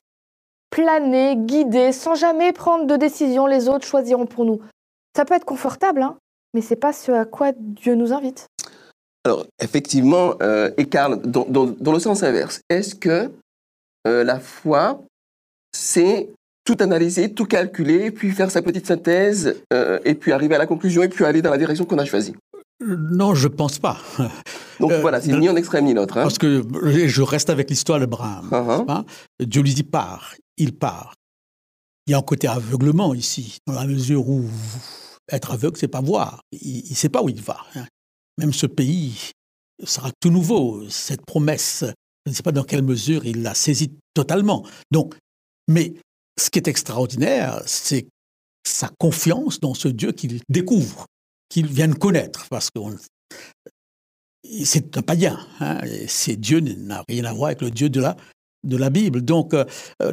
planer, 0.70 1.36
guider, 1.36 1.92
sans 1.92 2.14
jamais 2.14 2.52
prendre 2.52 2.86
de 2.86 2.96
décision, 2.96 3.46
les 3.46 3.68
autres 3.68 3.86
choisiront 3.86 4.26
pour 4.26 4.44
nous. 4.44 4.60
Ça 5.16 5.24
peut 5.24 5.34
être 5.34 5.44
confortable, 5.44 6.02
hein, 6.02 6.16
mais 6.54 6.60
c'est 6.60 6.76
pas 6.76 6.92
ce 6.92 7.12
à 7.12 7.24
quoi 7.24 7.52
Dieu 7.56 7.94
nous 7.94 8.12
invite. 8.12 8.46
Alors, 9.24 9.44
effectivement, 9.62 10.34
euh, 10.42 10.70
et 10.78 10.86
Karl, 10.86 11.20
dans, 11.22 11.44
dans- 11.48 11.66
dans 11.66 11.92
le 11.92 11.98
sens 11.98 12.22
inverse, 12.22 12.60
est-ce 12.70 12.94
que 12.94 13.30
euh, 14.06 14.24
la 14.24 14.40
foi, 14.40 15.02
c'est 15.76 16.28
tout 16.64 16.76
analyser, 16.80 17.32
tout 17.32 17.44
calculer, 17.46 18.10
puis 18.10 18.30
faire 18.30 18.50
sa 18.50 18.62
petite 18.62 18.86
synthèse, 18.86 19.56
euh, 19.72 19.98
et 20.04 20.14
puis 20.14 20.32
arriver 20.32 20.54
à 20.54 20.58
la 20.58 20.66
conclusion, 20.66 21.02
et 21.02 21.08
puis 21.08 21.24
aller 21.24 21.42
dans 21.42 21.50
la 21.50 21.58
direction 21.58 21.84
qu'on 21.84 21.98
a 21.98 22.04
choisie? 22.04 22.34
Euh, 22.82 22.96
Non, 23.10 23.34
je 23.34 23.48
pense 23.48 23.78
pas. 23.78 23.98
Donc 24.80 24.92
Euh, 24.92 25.00
voilà, 25.00 25.20
c'est 25.20 25.32
ni 25.36 25.48
un 25.48 25.56
extrême 25.56 25.84
ni 25.84 25.92
l'autre. 25.92 26.16
hein. 26.16 26.22
Parce 26.22 26.38
que 26.38 26.62
je 27.06 27.22
reste 27.22 27.50
avec 27.50 27.68
l'histoire 27.68 27.98
d'Abraham. 28.00 28.48
Ah, 28.52 28.64
ah. 28.66 28.72
n'est-ce 28.72 28.82
pas? 28.84 29.04
Dieu 29.40 29.62
lui 29.62 29.74
dit 29.74 29.82
part, 29.82 30.34
il 30.60 30.76
part. 30.76 31.14
Il 32.06 32.12
y 32.12 32.14
a 32.14 32.18
un 32.18 32.22
côté 32.22 32.46
aveuglement 32.46 33.14
ici, 33.14 33.58
dans 33.66 33.74
la 33.74 33.86
mesure 33.86 34.28
où 34.28 34.48
être 35.30 35.52
aveugle, 35.52 35.76
c'est 35.78 35.88
pas 35.88 36.00
voir. 36.00 36.42
Il 36.52 36.88
ne 36.90 36.94
sait 36.94 37.08
pas 37.08 37.22
où 37.22 37.28
il 37.28 37.40
va. 37.40 37.64
hein. 37.74 37.86
Même 38.38 38.52
ce 38.52 38.66
pays 38.66 39.30
sera 39.84 40.10
tout 40.20 40.30
nouveau. 40.30 40.88
Cette 40.88 41.24
promesse, 41.24 41.84
je 42.26 42.30
ne 42.30 42.34
sais 42.34 42.42
pas 42.42 42.52
dans 42.52 42.64
quelle 42.64 42.82
mesure 42.82 43.24
il 43.24 43.42
l'a 43.42 43.54
saisie 43.54 43.92
totalement. 44.14 44.66
Donc, 44.90 45.14
mais 45.68 45.94
ce 46.38 46.50
qui 46.50 46.58
est 46.58 46.68
extraordinaire, 46.68 47.62
c'est 47.66 48.06
sa 48.66 48.90
confiance 48.98 49.60
dans 49.60 49.74
ce 49.74 49.88
Dieu 49.88 50.12
qu'il 50.12 50.40
découvre, 50.48 51.06
qu'il 51.48 51.66
vient 51.66 51.88
de 51.88 51.94
connaître, 51.94 52.46
parce 52.50 52.70
que 52.70 52.80
c'est 54.64 54.96
un 54.96 55.02
païen. 55.02 55.38
hein, 55.60 55.80
et 55.84 56.06
c'est 56.08 56.36
Dieu 56.36 56.60
n'a 56.60 57.04
rien 57.08 57.24
à 57.24 57.32
voir 57.32 57.48
avec 57.48 57.62
le 57.62 57.70
Dieu 57.70 57.88
de 57.88 58.00
la, 58.00 58.16
de 58.64 58.76
la 58.76 58.90
Bible. 58.90 59.22
Donc, 59.22 59.54
euh, 59.54 59.64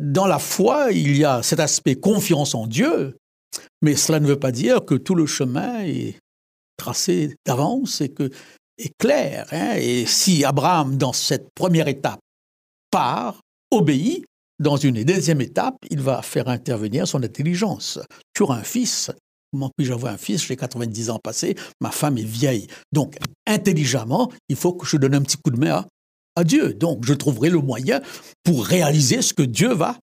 dans 0.01 0.27
la 0.27 0.39
foi, 0.39 0.91
il 0.91 1.17
y 1.17 1.25
a 1.25 1.43
cet 1.43 1.59
aspect 1.59 1.95
confiance 1.95 2.55
en 2.55 2.67
Dieu, 2.67 3.17
mais 3.81 3.95
cela 3.95 4.19
ne 4.19 4.27
veut 4.27 4.39
pas 4.39 4.51
dire 4.51 4.85
que 4.85 4.95
tout 4.95 5.15
le 5.15 5.25
chemin 5.25 5.81
est 5.81 6.17
tracé 6.77 7.35
d'avance 7.45 8.01
et 8.01 8.09
que 8.09 8.29
est 8.77 8.93
clair. 8.99 9.47
hein. 9.51 9.75
Et 9.77 10.05
si 10.05 10.45
Abraham, 10.45 10.97
dans 10.97 11.13
cette 11.13 11.47
première 11.55 11.87
étape, 11.87 12.19
part, 12.91 13.41
obéit, 13.71 14.23
dans 14.59 14.77
une 14.77 15.03
deuxième 15.03 15.41
étape, 15.41 15.75
il 15.89 16.01
va 16.01 16.21
faire 16.21 16.47
intervenir 16.47 17.07
son 17.07 17.23
intelligence. 17.23 17.99
Tu 18.33 18.43
auras 18.43 18.57
un 18.57 18.63
fils. 18.63 19.11
Comment 19.51 19.69
puis-je 19.77 19.93
avoir 19.93 20.13
un 20.13 20.17
fils? 20.17 20.45
J'ai 20.45 20.55
90 20.55 21.09
ans 21.09 21.19
passés, 21.23 21.55
ma 21.79 21.91
femme 21.91 22.17
est 22.17 22.23
vieille. 22.23 22.67
Donc, 22.91 23.17
intelligemment, 23.45 24.31
il 24.49 24.55
faut 24.55 24.73
que 24.73 24.85
je 24.85 24.97
donne 24.97 25.15
un 25.15 25.21
petit 25.21 25.37
coup 25.37 25.51
de 25.51 25.59
main 25.59 25.71
à, 25.71 25.87
à 26.38 26.44
Dieu. 26.44 26.74
Donc, 26.74 27.03
je 27.03 27.13
trouverai 27.13 27.50
le 27.50 27.60
moyen 27.60 28.01
pour 28.44 28.65
réaliser 28.65 29.22
ce 29.22 29.34
que 29.34 29.44
Dieu 29.44 29.74
va. 29.74 29.98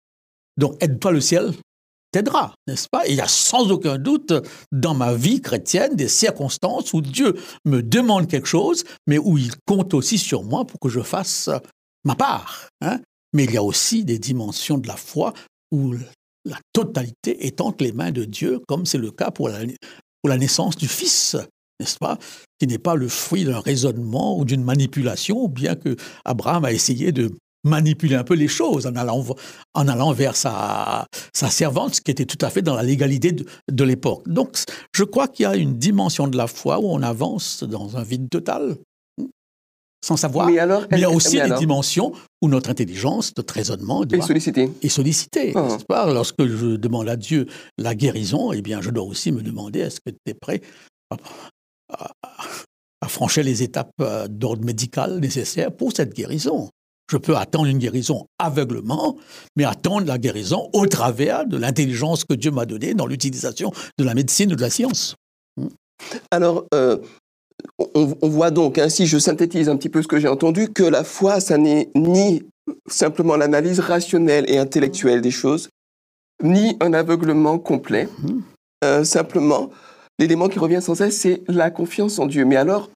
Donc, 0.58 0.76
aide-toi 0.82 1.12
le 1.12 1.20
ciel 1.20 1.52
t'aidera, 2.12 2.54
n'est-ce 2.68 2.88
pas? 2.88 3.06
Il 3.08 3.16
y 3.16 3.20
a 3.20 3.26
sans 3.26 3.72
aucun 3.72 3.98
doute 3.98 4.32
dans 4.70 4.94
ma 4.94 5.14
vie 5.14 5.40
chrétienne 5.40 5.96
des 5.96 6.06
circonstances 6.06 6.92
où 6.92 7.00
Dieu 7.00 7.34
me 7.64 7.82
demande 7.82 8.28
quelque 8.28 8.46
chose, 8.46 8.84
mais 9.08 9.18
où 9.18 9.36
il 9.36 9.50
compte 9.66 9.94
aussi 9.94 10.16
sur 10.16 10.44
moi 10.44 10.64
pour 10.64 10.78
que 10.78 10.88
je 10.88 11.00
fasse 11.00 11.50
ma 12.04 12.14
part. 12.14 12.68
hein. 12.82 13.00
Mais 13.32 13.44
il 13.44 13.52
y 13.52 13.56
a 13.56 13.64
aussi 13.64 14.04
des 14.04 14.20
dimensions 14.20 14.78
de 14.78 14.86
la 14.86 14.96
foi 14.96 15.32
où 15.72 15.94
la 16.44 16.60
totalité 16.72 17.46
est 17.46 17.60
entre 17.60 17.82
les 17.82 17.90
mains 17.92 18.12
de 18.12 18.24
Dieu, 18.24 18.60
comme 18.68 18.86
c'est 18.86 18.98
le 18.98 19.10
cas 19.10 19.32
pour 19.32 19.48
la 19.48 20.36
naissance 20.36 20.76
du 20.76 20.86
Fils, 20.86 21.36
n'est-ce 21.80 21.98
pas 21.98 22.18
Qui 22.58 22.66
n'est 22.66 22.78
pas 22.78 22.94
le 22.94 23.08
fruit 23.08 23.44
d'un 23.44 23.60
raisonnement 23.60 24.38
ou 24.38 24.44
d'une 24.44 24.64
manipulation, 24.64 25.48
bien 25.48 25.74
que 25.74 25.96
Abraham 26.24 26.64
a 26.64 26.72
essayé 26.72 27.12
de 27.12 27.30
manipuler 27.64 28.14
un 28.14 28.24
peu 28.24 28.34
les 28.34 28.48
choses 28.48 28.86
en 28.86 28.94
allant, 28.94 29.24
en 29.74 29.88
allant 29.88 30.12
vers 30.12 30.36
sa, 30.36 31.06
sa 31.32 31.48
servante, 31.48 31.96
ce 31.96 32.00
qui 32.00 32.10
était 32.10 32.26
tout 32.26 32.38
à 32.44 32.50
fait 32.50 32.62
dans 32.62 32.74
la 32.74 32.82
légalité 32.82 33.32
de, 33.32 33.46
de 33.70 33.84
l'époque. 33.84 34.22
Donc, 34.28 34.58
je 34.94 35.02
crois 35.02 35.28
qu'il 35.28 35.44
y 35.44 35.46
a 35.46 35.56
une 35.56 35.78
dimension 35.78 36.28
de 36.28 36.36
la 36.36 36.46
foi 36.46 36.78
où 36.78 36.84
on 36.84 37.02
avance 37.02 37.64
dans 37.64 37.96
un 37.96 38.02
vide 38.02 38.28
total, 38.28 38.76
hmm, 39.18 39.24
sans 40.04 40.18
savoir. 40.18 40.46
Mais 40.46 40.58
alors, 40.58 40.82
Mais 40.90 40.98
il 40.98 41.00
y 41.00 41.04
a 41.04 41.10
aussi 41.10 41.40
des 41.40 41.54
dimensions 41.54 42.12
où 42.42 42.48
notre 42.48 42.68
intelligence, 42.68 43.32
notre 43.36 43.54
raisonnement 43.54 44.04
sollicité. 44.20 44.70
est 44.82 44.88
sollicité. 44.88 45.52
Ah. 45.54 45.62
n'est-ce 45.62 45.86
pas? 45.86 46.12
Lorsque 46.12 46.46
je 46.46 46.76
demande 46.76 47.08
à 47.08 47.16
Dieu 47.16 47.46
la 47.78 47.94
guérison, 47.94 48.52
eh 48.52 48.60
bien, 48.60 48.82
je 48.82 48.90
dois 48.90 49.04
aussi 49.04 49.32
me 49.32 49.42
demander 49.42 49.80
est-ce 49.80 50.00
que 50.00 50.10
tu 50.10 50.18
es 50.30 50.34
prêt? 50.34 50.60
À, 51.94 53.08
franchir 53.08 53.44
les 53.44 53.62
étapes 53.62 53.90
euh, 54.00 54.26
d'ordre 54.28 54.64
médical 54.64 55.20
nécessaires 55.20 55.70
pour 55.70 55.92
cette 55.94 56.14
guérison 56.14 56.70
Je 57.10 57.18
peux 57.18 57.36
attendre 57.36 57.66
une 57.66 57.78
guérison 57.78 58.26
aveuglement, 58.38 59.16
mais 59.56 59.64
attendre 59.64 60.06
la 60.06 60.18
guérison 60.18 60.70
au 60.72 60.86
travers 60.86 61.46
de 61.46 61.58
l'intelligence 61.58 62.24
que 62.24 62.34
Dieu 62.34 62.50
m'a 62.50 62.64
donnée 62.64 62.94
dans 62.94 63.06
l'utilisation 63.06 63.72
de 63.98 64.04
la 64.04 64.14
médecine 64.14 64.52
ou 64.52 64.56
de 64.56 64.62
la 64.62 64.70
science. 64.70 65.16
Alors, 66.30 66.64
euh, 66.74 66.96
on, 67.78 68.16
on 68.22 68.28
voit 68.28 68.50
donc, 68.50 68.78
hein, 68.78 68.88
si 68.88 69.06
je 69.06 69.18
synthétise 69.18 69.68
un 69.68 69.76
petit 69.76 69.90
peu 69.90 70.02
ce 70.02 70.08
que 70.08 70.18
j'ai 70.18 70.28
entendu, 70.28 70.68
que 70.68 70.82
la 70.82 71.04
foi, 71.04 71.40
ça 71.40 71.58
n'est 71.58 71.90
ni 71.94 72.42
simplement 72.88 73.36
l'analyse 73.36 73.80
rationnelle 73.80 74.44
et 74.48 74.58
intellectuelle 74.58 75.20
des 75.20 75.30
choses, 75.30 75.68
ni 76.42 76.76
un 76.80 76.92
aveuglement 76.92 77.58
complet. 77.58 78.08
Mhm. 78.22 78.42
Euh, 78.84 79.04
simplement, 79.04 79.70
l'élément 80.18 80.48
qui 80.48 80.58
revient 80.58 80.80
sans 80.82 80.94
cesse, 80.94 81.18
c'est 81.18 81.42
la 81.48 81.70
confiance 81.70 82.18
en 82.18 82.26
Dieu. 82.26 82.44
Mais 82.44 82.56
alors, 82.56 82.90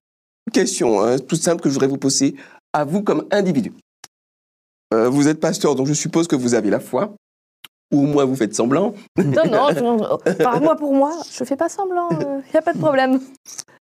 question 0.53 1.03
hein, 1.03 1.19
toute 1.19 1.43
simple 1.43 1.63
que 1.63 1.69
je 1.69 1.75
voudrais 1.75 1.89
vous 1.89 1.99
poser 1.99 2.35
à 2.73 2.85
vous 2.85 3.03
comme 3.03 3.27
individu. 3.31 3.73
Euh, 4.95 5.09
vous 5.09 5.29
êtes 5.29 5.41
pasteur, 5.41 5.75
donc 5.75 5.87
je 5.87 5.93
suppose 5.93 6.27
que 6.29 6.37
vous 6.37 6.55
avez 6.55 6.71
la 6.71 6.81
foi, 6.81 7.15
ou 7.93 8.01
au 8.03 8.07
moins 8.07 8.25
vous 8.25 8.37
faites 8.37 8.55
semblant. 8.55 8.95
Non, 9.19 9.45
non, 9.47 9.69
je- 10.27 10.43
par 10.43 10.61
moi 10.63 10.77
pour 10.77 10.95
moi, 10.95 11.13
je 11.31 11.45
fais 11.45 11.57
pas 11.57 11.69
semblant, 11.69 12.09
il 12.11 12.51
n'y 12.53 12.59
a 12.59 12.63
pas 12.63 12.73
de 12.73 12.79
problème. 12.79 13.21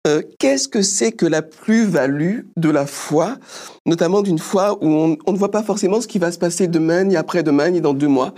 Euh, 0.05 0.21
Qu'est-ce 0.37 0.67
que 0.67 0.81
c'est 0.81 1.13
que 1.13 1.25
la 1.25 1.41
plus-value 1.41 2.41
de 2.57 2.69
la 2.69 2.85
foi, 2.85 3.37
notamment 3.85 4.21
d'une 4.21 4.39
foi 4.39 4.77
où 4.83 4.87
on, 4.87 5.31
ne 5.31 5.37
voit 5.37 5.51
pas 5.51 5.63
forcément 5.63 6.01
ce 6.01 6.07
qui 6.07 6.19
va 6.19 6.31
se 6.31 6.37
passer 6.37 6.67
demain, 6.67 7.05
ni 7.05 7.15
après-demain, 7.15 7.69
ni 7.69 7.79
dans 7.79 7.93
deux 7.93 8.09
mois? 8.09 8.33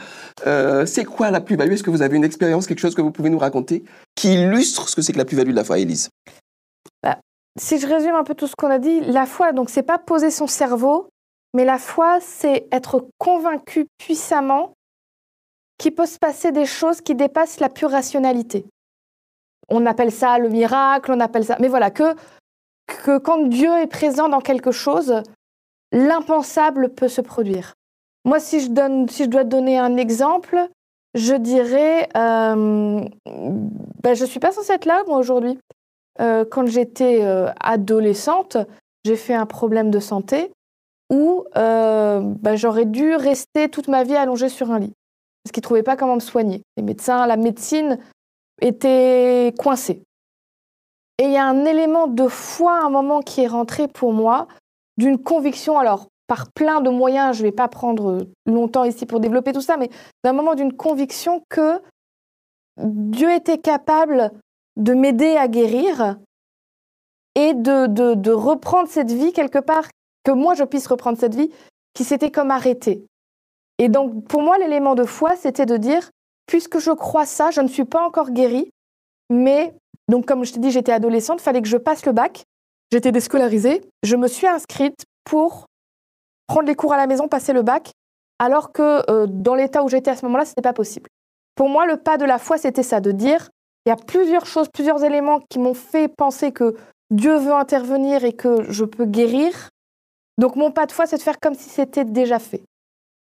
Euh, 0.45 0.85
C'est 0.85 1.05
quoi 1.05 1.31
la 1.31 1.41
plus-value? 1.41 1.73
Est-ce 1.73 1.83
que 1.83 1.89
vous 1.89 2.03
avez 2.03 2.17
une 2.17 2.23
expérience, 2.23 2.67
quelque 2.67 2.79
chose 2.79 2.95
que 2.95 3.01
vous 3.01 3.11
pouvez 3.11 3.29
nous 3.29 3.39
raconter 3.39 3.83
qui 4.15 4.35
illustre 4.35 4.89
ce 4.89 4.95
que 4.95 5.01
c'est 5.01 5.13
que 5.13 5.17
la 5.17 5.25
plus-value 5.25 5.51
de 5.51 5.55
la 5.55 5.63
foi, 5.63 5.79
Élise? 5.79 6.09
Si 7.57 7.79
je 7.79 7.87
résume 7.87 8.15
un 8.15 8.25
peu 8.25 8.35
tout 8.35 8.47
ce 8.47 8.53
qu'on 8.57 8.69
a 8.69 8.79
dit, 8.79 8.99
la 8.99 9.25
foi, 9.25 9.53
donc 9.53 9.69
c'est 9.69 9.81
pas 9.81 9.97
poser 9.97 10.29
son 10.29 10.45
cerveau, 10.45 11.07
mais 11.53 11.63
la 11.63 11.77
foi, 11.77 12.19
c'est 12.19 12.67
être 12.71 13.07
convaincu 13.17 13.87
puissamment 13.97 14.73
qu'il 15.77 15.95
peut 15.95 16.05
se 16.05 16.19
passer 16.19 16.51
des 16.51 16.65
choses 16.65 16.99
qui 16.99 17.15
dépassent 17.15 17.61
la 17.61 17.69
pure 17.69 17.91
rationalité. 17.91 18.65
On 19.69 19.85
appelle 19.85 20.11
ça 20.11 20.37
le 20.37 20.49
miracle, 20.49 21.11
on 21.11 21.19
appelle 21.19 21.45
ça. 21.45 21.57
Mais 21.59 21.67
voilà, 21.67 21.91
que, 21.91 22.15
quand 23.17 23.47
Dieu 23.47 23.71
est 23.79 23.87
présent 23.87 24.29
dans 24.29 24.41
quelque 24.41 24.71
chose, 24.71 25.21
l'impensable 25.91 26.89
peut 26.89 27.07
se 27.07 27.21
produire. 27.21 27.73
Moi, 28.25 28.39
si 28.39 28.59
je, 28.59 28.69
donne, 28.69 29.07
si 29.07 29.25
je 29.25 29.29
dois 29.29 29.43
donner 29.43 29.77
un 29.77 29.97
exemple, 29.97 30.67
je 31.13 31.33
dirais, 31.33 32.09
euh, 32.17 33.05
ben, 34.03 34.13
je 34.13 34.23
ne 34.23 34.27
suis 34.27 34.39
pas 34.39 34.51
censée 34.51 34.73
être 34.73 34.85
là, 34.85 35.03
moi, 35.07 35.17
aujourd'hui. 35.17 35.57
Euh, 36.19 36.45
quand 36.49 36.65
j'étais 36.65 37.19
euh, 37.23 37.49
adolescente, 37.59 38.57
j'ai 39.05 39.15
fait 39.15 39.33
un 39.33 39.45
problème 39.45 39.91
de 39.91 39.99
santé 39.99 40.51
où 41.11 41.45
ben, 41.53 42.55
j'aurais 42.55 42.85
dû 42.85 43.15
rester 43.15 43.69
toute 43.69 43.87
ma 43.87 44.03
vie 44.03 44.15
allongée 44.15 44.49
sur 44.49 44.71
un 44.71 44.79
lit. 44.79 44.93
Parce 45.43 45.51
qu'ils 45.51 45.61
ne 45.61 45.65
trouvaient 45.65 45.83
pas 45.83 45.95
comment 45.95 46.15
me 46.15 46.19
soigner. 46.19 46.63
Les 46.77 46.83
médecins, 46.83 47.27
la 47.27 47.37
médecine 47.37 47.99
était 48.61 49.53
coincée. 49.57 50.03
Et 51.17 51.23
il 51.25 51.31
y 51.31 51.37
a 51.37 51.45
un 51.45 51.65
élément 51.65 52.07
de 52.07 52.27
foi 52.27 52.77
à 52.77 52.85
un 52.85 52.89
moment 52.89 53.21
qui 53.21 53.41
est 53.41 53.47
rentré 53.47 53.87
pour 53.87 54.13
moi, 54.13 54.47
d'une 54.97 55.17
conviction, 55.17 55.77
alors 55.77 56.07
par 56.27 56.51
plein 56.51 56.81
de 56.81 56.89
moyens, 56.89 57.37
je 57.37 57.41
ne 57.41 57.47
vais 57.47 57.51
pas 57.51 57.67
prendre 57.67 58.27
longtemps 58.45 58.83
ici 58.83 59.05
pour 59.05 59.19
développer 59.19 59.53
tout 59.53 59.61
ça, 59.61 59.77
mais 59.77 59.89
d'un 60.23 60.33
moment 60.33 60.55
d'une 60.55 60.73
conviction 60.73 61.43
que 61.49 61.81
Dieu 62.77 63.31
était 63.31 63.59
capable 63.59 64.31
de 64.75 64.93
m'aider 64.93 65.37
à 65.37 65.47
guérir 65.47 66.17
et 67.35 67.53
de, 67.53 67.87
de, 67.87 68.31
reprendre 68.31 68.89
cette 68.89 69.11
vie 69.11 69.33
quelque 69.33 69.59
part, 69.59 69.87
que 70.23 70.31
moi 70.31 70.55
je 70.55 70.63
puisse 70.63 70.87
reprendre 70.87 71.17
cette 71.17 71.35
vie 71.35 71.51
qui 71.93 72.03
s'était 72.03 72.31
comme 72.31 72.51
arrêtée. 72.51 73.05
Et 73.77 73.89
donc 73.89 74.25
pour 74.27 74.41
moi 74.41 74.57
l'élément 74.57 74.95
de 74.95 75.03
foi, 75.03 75.35
c'était 75.35 75.65
de 75.65 75.77
dire, 75.77 76.09
puisque 76.45 76.79
je 76.79 76.91
crois 76.91 77.25
ça, 77.25 77.51
je 77.51 77.61
ne 77.61 77.67
suis 77.67 77.85
pas 77.85 78.05
encore 78.05 78.31
guérie, 78.31 78.69
mais 79.29 79.73
donc 80.07 80.25
comme 80.25 80.43
je 80.45 80.53
t'ai 80.53 80.59
dit, 80.59 80.71
j'étais 80.71 80.91
adolescente, 80.91 81.39
il 81.41 81.43
fallait 81.43 81.61
que 81.61 81.67
je 81.67 81.77
passe 81.77 82.05
le 82.05 82.11
bac, 82.11 82.43
j'étais 82.91 83.11
déscolarisée, 83.11 83.81
je 84.03 84.15
me 84.15 84.27
suis 84.27 84.47
inscrite 84.47 85.05
pour 85.23 85.65
prendre 86.47 86.67
les 86.67 86.75
cours 86.75 86.93
à 86.93 86.97
la 86.97 87.07
maison, 87.07 87.27
passer 87.27 87.53
le 87.53 87.63
bac, 87.63 87.91
alors 88.39 88.71
que 88.71 89.09
euh, 89.09 89.27
dans 89.27 89.55
l'état 89.55 89.83
où 89.83 89.89
j'étais 89.89 90.11
à 90.11 90.15
ce 90.15 90.25
moment-là, 90.25 90.45
ce 90.45 90.51
n'était 90.51 90.61
pas 90.61 90.73
possible. 90.73 91.09
Pour 91.55 91.69
moi, 91.69 91.85
le 91.85 91.97
pas 91.97 92.17
de 92.17 92.25
la 92.25 92.37
foi, 92.37 92.57
c'était 92.57 92.83
ça, 92.83 92.99
de 92.99 93.11
dire, 93.11 93.49
il 93.85 93.89
y 93.89 93.91
a 93.91 93.95
plusieurs 93.95 94.45
choses, 94.45 94.67
plusieurs 94.69 95.03
éléments 95.03 95.39
qui 95.49 95.59
m'ont 95.59 95.73
fait 95.73 96.07
penser 96.07 96.51
que 96.51 96.75
Dieu 97.11 97.37
veut 97.37 97.53
intervenir 97.53 98.23
et 98.23 98.33
que 98.33 98.69
je 98.69 98.83
peux 98.83 99.05
guérir. 99.05 99.69
Donc 100.37 100.55
mon 100.55 100.71
pas 100.71 100.85
de 100.85 100.91
foi, 100.91 101.05
c'est 101.05 101.17
de 101.17 101.21
faire 101.21 101.39
comme 101.39 101.53
si 101.53 101.69
c'était 101.69 102.03
déjà 102.03 102.39
fait. 102.39 102.63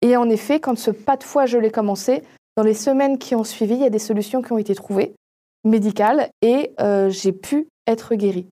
Et 0.01 0.15
en 0.15 0.29
effet, 0.29 0.59
quand 0.59 0.77
ce 0.77 0.91
pas 0.91 1.17
de 1.17 1.23
foi, 1.23 1.45
je 1.45 1.57
l'ai 1.57 1.71
commencé, 1.71 2.23
dans 2.59 2.65
les 2.65 2.73
semaines 2.73 3.17
qui 3.17 3.35
ont 3.35 3.45
suivi, 3.45 3.75
il 3.75 3.79
y 3.79 3.85
a 3.85 3.89
des 3.89 3.99
solutions 3.99 4.41
qui 4.41 4.51
ont 4.51 4.57
été 4.57 4.75
trouvées, 4.75 5.15
médicales, 5.63 6.29
et 6.41 6.73
euh, 6.81 7.09
j'ai 7.09 7.31
pu 7.31 7.69
être 7.87 8.15
guérie. 8.15 8.49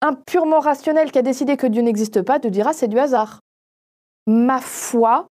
Un 0.00 0.14
purement 0.14 0.60
rationnel 0.60 1.10
qui 1.10 1.18
a 1.18 1.22
décidé 1.22 1.56
que 1.56 1.66
Dieu 1.66 1.82
n'existe 1.82 2.22
pas 2.22 2.38
te 2.38 2.46
dira 2.46 2.72
c'est 2.72 2.86
du 2.86 3.00
hasard 3.00 3.40
ma 4.28 4.60
foi 4.60 5.26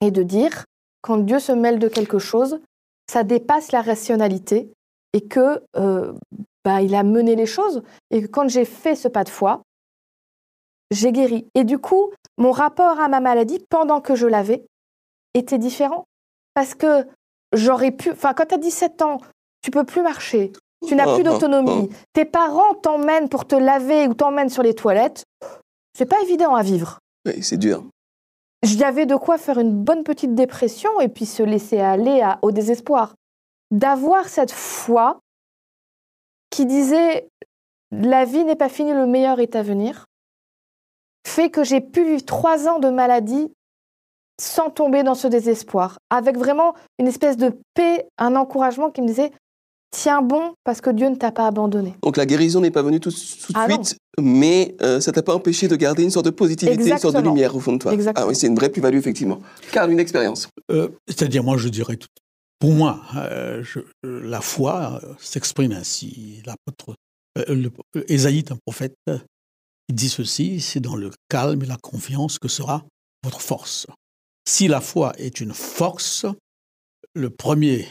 est 0.00 0.12
de 0.12 0.22
dire, 0.22 0.66
quand 1.02 1.16
Dieu 1.16 1.40
se 1.40 1.50
mêle 1.50 1.80
de 1.80 1.88
quelque 1.88 2.20
chose, 2.20 2.60
ça 3.10 3.24
dépasse 3.24 3.72
la 3.72 3.82
rationalité 3.82 4.70
et 5.12 5.26
que 5.26 5.64
euh, 5.74 6.12
bah, 6.64 6.80
il 6.80 6.94
a 6.94 7.02
mené 7.02 7.34
les 7.34 7.46
choses 7.46 7.82
et 8.12 8.22
que 8.22 8.28
quand 8.28 8.48
j'ai 8.48 8.64
fait 8.64 8.94
ce 8.94 9.08
pas 9.08 9.24
de 9.24 9.30
foi, 9.30 9.62
j'ai 10.92 11.10
guéri. 11.10 11.48
Et 11.56 11.64
du 11.64 11.78
coup, 11.78 12.12
mon 12.38 12.52
rapport 12.52 13.00
à 13.00 13.08
ma 13.08 13.18
maladie 13.18 13.58
pendant 13.68 14.00
que 14.00 14.14
je 14.14 14.28
l'avais 14.28 14.64
était 15.34 15.58
différent 15.58 16.06
parce 16.56 16.74
que 16.74 17.06
j'aurais 17.52 17.90
pu. 17.90 18.10
Enfin, 18.10 18.32
quand 18.32 18.46
tu 18.46 18.54
as 18.54 18.58
17 18.58 19.02
ans, 19.02 19.18
tu 19.60 19.70
peux 19.70 19.84
plus 19.84 20.02
marcher, 20.02 20.52
tu 20.88 20.94
n'as 20.94 21.14
plus 21.14 21.22
d'autonomie, 21.22 21.90
tes 22.14 22.24
parents 22.24 22.72
t'emmènent 22.82 23.28
pour 23.28 23.46
te 23.46 23.54
laver 23.54 24.08
ou 24.08 24.14
t'emmènent 24.14 24.48
sur 24.48 24.62
les 24.62 24.74
toilettes. 24.74 25.24
C'est 25.94 26.06
pas 26.06 26.20
évident 26.22 26.54
à 26.54 26.62
vivre. 26.62 26.98
Oui, 27.26 27.42
c'est 27.42 27.58
dur 27.58 27.84
y 28.64 28.82
avait 28.82 29.06
de 29.06 29.14
quoi 29.14 29.38
faire 29.38 29.58
une 29.58 29.84
bonne 29.84 30.02
petite 30.02 30.34
dépression 30.34 31.00
et 31.00 31.08
puis 31.08 31.26
se 31.26 31.42
laisser 31.42 31.78
aller 31.78 32.26
au 32.42 32.50
désespoir. 32.50 33.14
D'avoir 33.70 34.28
cette 34.28 34.50
foi 34.50 35.20
qui 36.50 36.66
disait 36.66 37.28
la 37.92 38.24
vie 38.24 38.44
n'est 38.44 38.56
pas 38.56 38.68
finie, 38.68 38.92
le 38.92 39.06
meilleur 39.06 39.38
est 39.38 39.54
à 39.54 39.62
venir, 39.62 40.06
fait 41.24 41.50
que 41.50 41.62
j'ai 41.62 41.80
pu 41.80 42.04
vivre 42.04 42.24
trois 42.24 42.66
ans 42.66 42.80
de 42.80 42.88
maladie 42.88 43.52
sans 44.40 44.70
tomber 44.70 45.02
dans 45.02 45.14
ce 45.14 45.28
désespoir, 45.28 45.98
avec 46.10 46.36
vraiment 46.36 46.74
une 46.98 47.06
espèce 47.06 47.36
de 47.36 47.58
paix, 47.74 48.06
un 48.18 48.36
encouragement 48.36 48.90
qui 48.90 49.02
me 49.02 49.06
disait 49.06 49.30
tiens 49.90 50.20
bon 50.20 50.54
parce 50.64 50.80
que 50.80 50.90
Dieu 50.90 51.08
ne 51.08 51.14
t'a 51.14 51.32
pas 51.32 51.46
abandonné. 51.46 51.94
Donc 52.02 52.16
la 52.16 52.26
guérison 52.26 52.60
n'est 52.60 52.70
pas 52.70 52.82
venue 52.82 53.00
tout, 53.00 53.10
de 53.10 53.16
ah 53.54 53.66
suite, 53.66 53.96
mais 54.20 54.76
euh, 54.82 55.00
ça 55.00 55.12
t'a 55.12 55.22
pas 55.22 55.34
empêché 55.34 55.68
de 55.68 55.76
garder 55.76 56.02
une 56.02 56.10
sorte 56.10 56.26
de 56.26 56.30
positivité, 56.30 56.90
une 56.90 56.98
sorte 56.98 57.16
de 57.16 57.22
lumière 57.22 57.56
au 57.56 57.60
fond 57.60 57.72
de 57.72 57.78
toi. 57.78 57.92
Ah 58.14 58.26
oui, 58.26 58.34
c'est 58.34 58.46
une 58.46 58.56
vraie 58.56 58.68
plus-value 58.68 58.98
effectivement. 58.98 59.40
Car 59.72 59.88
une 59.88 60.00
expérience. 60.00 60.48
Euh, 60.70 60.88
c'est-à-dire 61.08 61.42
moi 61.42 61.56
je 61.56 61.68
dirais, 61.68 61.98
pour 62.58 62.72
moi, 62.72 63.00
euh, 63.16 63.62
la 64.02 64.40
foi 64.40 65.00
s'exprime 65.18 65.72
ainsi. 65.72 66.42
L'apôtre 66.44 66.96
Ésaïe, 68.08 68.44
un 68.50 68.56
prophète, 68.66 68.94
il 69.88 69.94
dit 69.94 70.08
ceci, 70.08 70.60
c'est 70.60 70.80
dans 70.80 70.96
le 70.96 71.10
calme 71.28 71.62
et 71.62 71.66
la 71.66 71.76
confiance 71.76 72.38
que 72.38 72.48
sera 72.48 72.84
votre 73.22 73.40
force. 73.40 73.86
Si 74.48 74.68
la 74.68 74.80
foi 74.80 75.12
est 75.18 75.40
une 75.40 75.52
force, 75.52 76.26
le 77.14 77.30
premier 77.30 77.88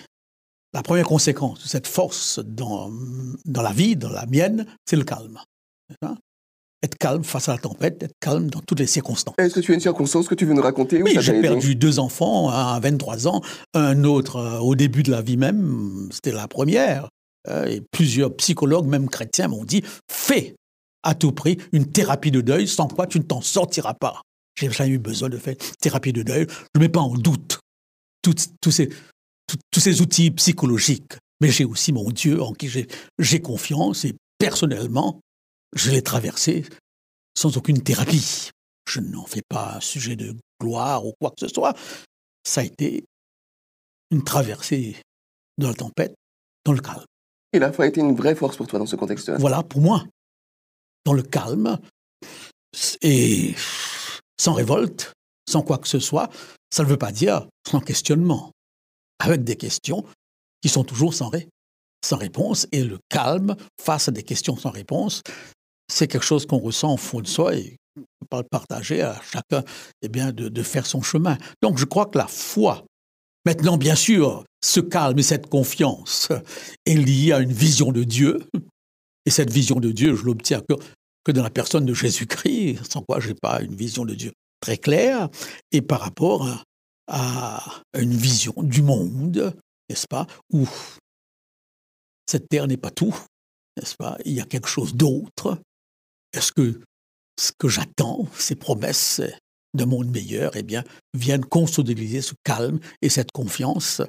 la 0.75 0.83
première 0.83 1.05
conséquence 1.05 1.63
de 1.63 1.67
cette 1.69 1.87
force 1.87 2.39
dans, 2.39 2.91
dans 3.45 3.61
la 3.61 3.71
vie, 3.71 3.95
dans 3.95 4.09
la 4.09 4.25
mienne, 4.25 4.65
c'est 4.85 4.97
le 4.97 5.05
calme. 5.05 5.39
Être 6.83 6.97
calme 6.99 7.23
face 7.23 7.47
à 7.47 7.53
la 7.53 7.57
tempête, 7.57 8.03
être 8.03 8.15
calme 8.19 8.49
dans 8.49 8.59
toutes 8.59 8.81
les 8.81 8.85
circonstances. 8.85 9.35
Est-ce 9.37 9.55
que 9.55 9.61
tu 9.61 9.71
as 9.71 9.75
une 9.75 9.79
circonstance 9.79 10.27
que 10.27 10.35
tu 10.35 10.45
veux 10.45 10.53
nous 10.53 10.61
raconter 10.61 11.01
Oui, 11.01 11.15
j'ai 11.17 11.39
perdu 11.39 11.75
deux 11.75 11.97
enfants, 11.97 12.49
un 12.49 12.75
à 12.75 12.79
23 12.81 13.29
ans, 13.29 13.41
un 13.73 14.03
autre 14.03 14.35
euh, 14.35 14.59
au 14.59 14.75
début 14.75 15.01
de 15.01 15.11
la 15.11 15.21
vie 15.21 15.37
même, 15.37 16.09
c'était 16.11 16.33
la 16.33 16.49
première. 16.49 17.07
Euh, 17.47 17.67
et 17.67 17.81
plusieurs 17.91 18.35
psychologues, 18.35 18.85
même 18.85 19.07
chrétiens, 19.07 19.47
m'ont 19.47 19.63
dit 19.63 19.81
fais 20.11 20.55
à 21.03 21.15
tout 21.15 21.31
prix 21.31 21.57
une 21.71 21.89
thérapie 21.89 22.31
de 22.31 22.41
deuil, 22.41 22.67
sans 22.67 22.89
quoi 22.89 23.07
tu 23.07 23.17
ne 23.17 23.23
t'en 23.23 23.39
sortiras 23.39 23.93
pas. 23.93 24.21
J'ai 24.55 24.71
jamais 24.71 24.91
eu 24.91 24.99
besoin 24.99 25.29
de 25.29 25.37
faire 25.37 25.55
thérapie 25.79 26.13
de 26.13 26.23
deuil. 26.23 26.47
Je 26.49 26.79
ne 26.79 26.85
mets 26.85 26.89
pas 26.89 27.01
en 27.01 27.13
doute 27.13 27.59
tous 28.21 28.71
ces, 28.71 28.89
tous 29.71 29.79
ces 29.79 30.01
outils 30.01 30.31
psychologiques. 30.31 31.13
Mais 31.41 31.51
j'ai 31.51 31.65
aussi 31.65 31.91
mon 31.91 32.09
Dieu 32.09 32.41
en 32.41 32.53
qui 32.53 32.69
j'ai 33.19 33.41
confiance 33.41 34.05
et 34.05 34.13
personnellement, 34.37 35.19
je 35.75 35.91
l'ai 35.91 36.01
traversé 36.01 36.65
sans 37.37 37.57
aucune 37.57 37.81
thérapie. 37.83 38.51
Je 38.89 39.01
n'en 39.01 39.25
fais 39.25 39.41
pas 39.47 39.75
un 39.75 39.81
sujet 39.81 40.15
de 40.15 40.35
gloire 40.61 41.05
ou 41.05 41.13
quoi 41.19 41.31
que 41.31 41.45
ce 41.45 41.53
soit. 41.53 41.73
Ça 42.43 42.61
a 42.61 42.63
été 42.63 43.03
une 44.11 44.23
traversée 44.23 44.95
de 45.57 45.67
la 45.67 45.73
tempête 45.73 46.15
dans 46.63 46.73
le 46.73 46.79
calme. 46.79 47.03
Et 47.51 47.59
la 47.59 47.73
foi 47.73 47.85
a 47.85 47.87
été 47.87 47.99
une 47.99 48.15
vraie 48.15 48.35
force 48.35 48.55
pour 48.55 48.67
toi 48.67 48.79
dans 48.79 48.85
ce 48.85 48.95
contexte-là? 48.95 49.37
Voilà, 49.37 49.63
pour 49.63 49.81
moi, 49.81 50.05
dans 51.05 51.13
le 51.13 51.23
calme 51.23 51.77
et 53.01 53.55
sans 54.39 54.54
révolte, 54.54 55.13
sans 55.50 55.62
quoi 55.62 55.78
que 55.78 55.88
ce 55.88 56.00
soit, 56.00 56.30
ça 56.71 56.84
ne 56.84 56.88
veut 56.88 56.98
pas 56.98 57.12
dire 57.12 57.48
sans 57.69 57.80
questionnement 57.80 58.52
avec 59.19 59.43
des 59.43 59.56
questions 59.56 60.04
qui 60.62 60.69
sont 60.69 60.84
toujours 60.84 61.13
sans, 61.13 61.32
sans 62.04 62.17
réponse. 62.17 62.67
Et 62.71 62.84
le 62.84 62.98
calme 63.10 63.56
face 63.82 64.08
à 64.10 64.12
des 64.12 64.24
questions 64.24 64.58
sans 64.58 64.71
réponse, 64.71 65.21
c'est 65.91 66.08
quelque 66.08 66.26
chose 66.26 66.45
qu'on 66.45 66.58
ressent 66.58 66.93
au 66.93 66.98
fond 66.98 67.21
de 67.21 67.28
soi 67.28 67.56
et 67.56 67.78
le 67.95 68.43
partager 68.43 69.02
à 69.02 69.21
chacun 69.21 69.63
eh 70.02 70.10
bien, 70.10 70.32
de, 70.32 70.50
de 70.50 70.63
faire 70.63 70.86
son 70.86 71.02
chemin. 71.02 71.38
Donc 71.62 71.78
je 71.78 71.86
crois 71.86 72.08
que 72.08 72.17
la 72.17 72.28
foi, 72.28 72.84
maintenant 73.45 73.78
bien 73.78 73.95
sûr, 73.95 74.43
ce 74.63 74.80
calme 74.80 75.19
et 75.19 75.24
cette 75.24 75.48
confiance 75.48 76.30
est 76.86 76.95
liée 76.95 77.32
à 77.32 77.39
une 77.39 77.54
vision 77.54 77.91
de 77.91 78.04
Dieu. 78.04 78.39
Et 79.26 79.32
cette 79.32 79.52
vision 79.52 79.80
de 79.80 79.91
Dieu, 79.91 80.15
je 80.15 80.24
l'obtiens 80.24 80.62
que, 81.25 81.31
dans 81.31 81.43
la 81.43 81.49
personne 81.49 81.85
de 81.85 81.93
Jésus-Christ, 81.93 82.79
sans 82.91 83.01
quoi 83.01 83.19
je 83.19 83.29
n'ai 83.29 83.35
pas 83.35 83.61
une 83.61 83.75
vision 83.75 84.05
de 84.05 84.13
Dieu 84.13 84.31
très 84.61 84.77
claire. 84.77 85.29
Et 85.71 85.81
par 85.81 85.99
rapport 85.99 86.47
à, 87.07 87.63
à 87.93 87.99
une 87.99 88.15
vision 88.15 88.53
du 88.57 88.81
monde, 88.81 89.53
n'est-ce 89.89 90.07
pas, 90.07 90.27
où 90.53 90.67
cette 92.29 92.47
terre 92.47 92.67
n'est 92.67 92.77
pas 92.77 92.91
tout, 92.91 93.15
n'est-ce 93.77 93.95
pas, 93.95 94.17
il 94.25 94.33
y 94.33 94.41
a 94.41 94.45
quelque 94.45 94.69
chose 94.69 94.95
d'autre. 94.95 95.59
Est-ce 96.33 96.51
que 96.51 96.79
ce 97.39 97.51
que 97.57 97.67
j'attends, 97.67 98.25
ces 98.38 98.55
promesses 98.55 99.21
d'un 99.73 99.85
monde 99.85 100.09
meilleur, 100.09 100.55
eh 100.55 100.63
bien, 100.63 100.83
viennent 101.13 101.45
consolider 101.45 102.21
ce 102.21 102.33
calme 102.43 102.79
et 103.01 103.09
cette 103.09 103.31
confiance 103.31 104.01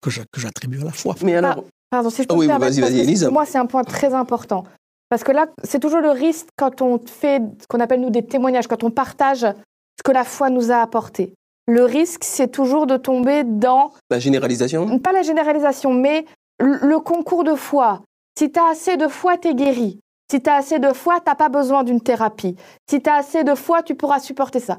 que 0.00 0.10
j'attribue 0.10 0.80
à 0.80 0.86
la 0.86 0.92
foi. 0.92 1.14
Mais 1.22 1.36
alors, 1.36 1.64
pardon, 1.88 2.10
si 2.10 2.22
je 2.22 2.28
peux 2.28 2.34
ah 2.34 2.38
oui, 2.38 2.46
vas-y, 2.48 2.80
vas-y, 2.80 3.30
Moi, 3.30 3.46
c'est 3.46 3.58
un 3.58 3.66
point 3.66 3.84
très 3.84 4.12
important. 4.12 4.64
Parce 5.12 5.24
que 5.24 5.32
là, 5.32 5.44
c'est 5.62 5.78
toujours 5.78 6.00
le 6.00 6.08
risque 6.08 6.46
quand 6.56 6.80
on 6.80 6.98
fait 6.98 7.42
ce 7.60 7.66
qu'on 7.66 7.80
appelle 7.80 8.00
nous 8.00 8.08
des 8.08 8.24
témoignages, 8.24 8.66
quand 8.66 8.82
on 8.82 8.90
partage 8.90 9.40
ce 9.40 10.02
que 10.02 10.10
la 10.10 10.24
foi 10.24 10.48
nous 10.48 10.72
a 10.72 10.76
apporté. 10.76 11.34
Le 11.66 11.84
risque, 11.84 12.24
c'est 12.24 12.48
toujours 12.48 12.86
de 12.86 12.96
tomber 12.96 13.44
dans... 13.44 13.92
La 14.08 14.18
généralisation? 14.18 14.98
Pas 15.00 15.12
la 15.12 15.20
généralisation, 15.20 15.92
mais 15.92 16.24
le 16.60 16.98
concours 16.98 17.44
de 17.44 17.54
foi. 17.54 18.00
Si 18.38 18.50
tu 18.50 18.58
as 18.58 18.70
assez 18.70 18.96
de 18.96 19.06
foi, 19.06 19.36
tu 19.36 19.48
es 19.48 19.54
guéri. 19.54 20.00
Si 20.30 20.40
tu 20.40 20.48
as 20.48 20.54
assez 20.54 20.78
de 20.78 20.94
foi, 20.94 21.20
tu 21.20 21.28
n'as 21.28 21.34
pas 21.34 21.50
besoin 21.50 21.84
d'une 21.84 22.00
thérapie. 22.00 22.56
Si 22.88 23.02
tu 23.02 23.10
as 23.10 23.16
assez 23.16 23.44
de 23.44 23.54
foi, 23.54 23.82
tu 23.82 23.94
pourras 23.94 24.18
supporter 24.18 24.60
ça. 24.60 24.78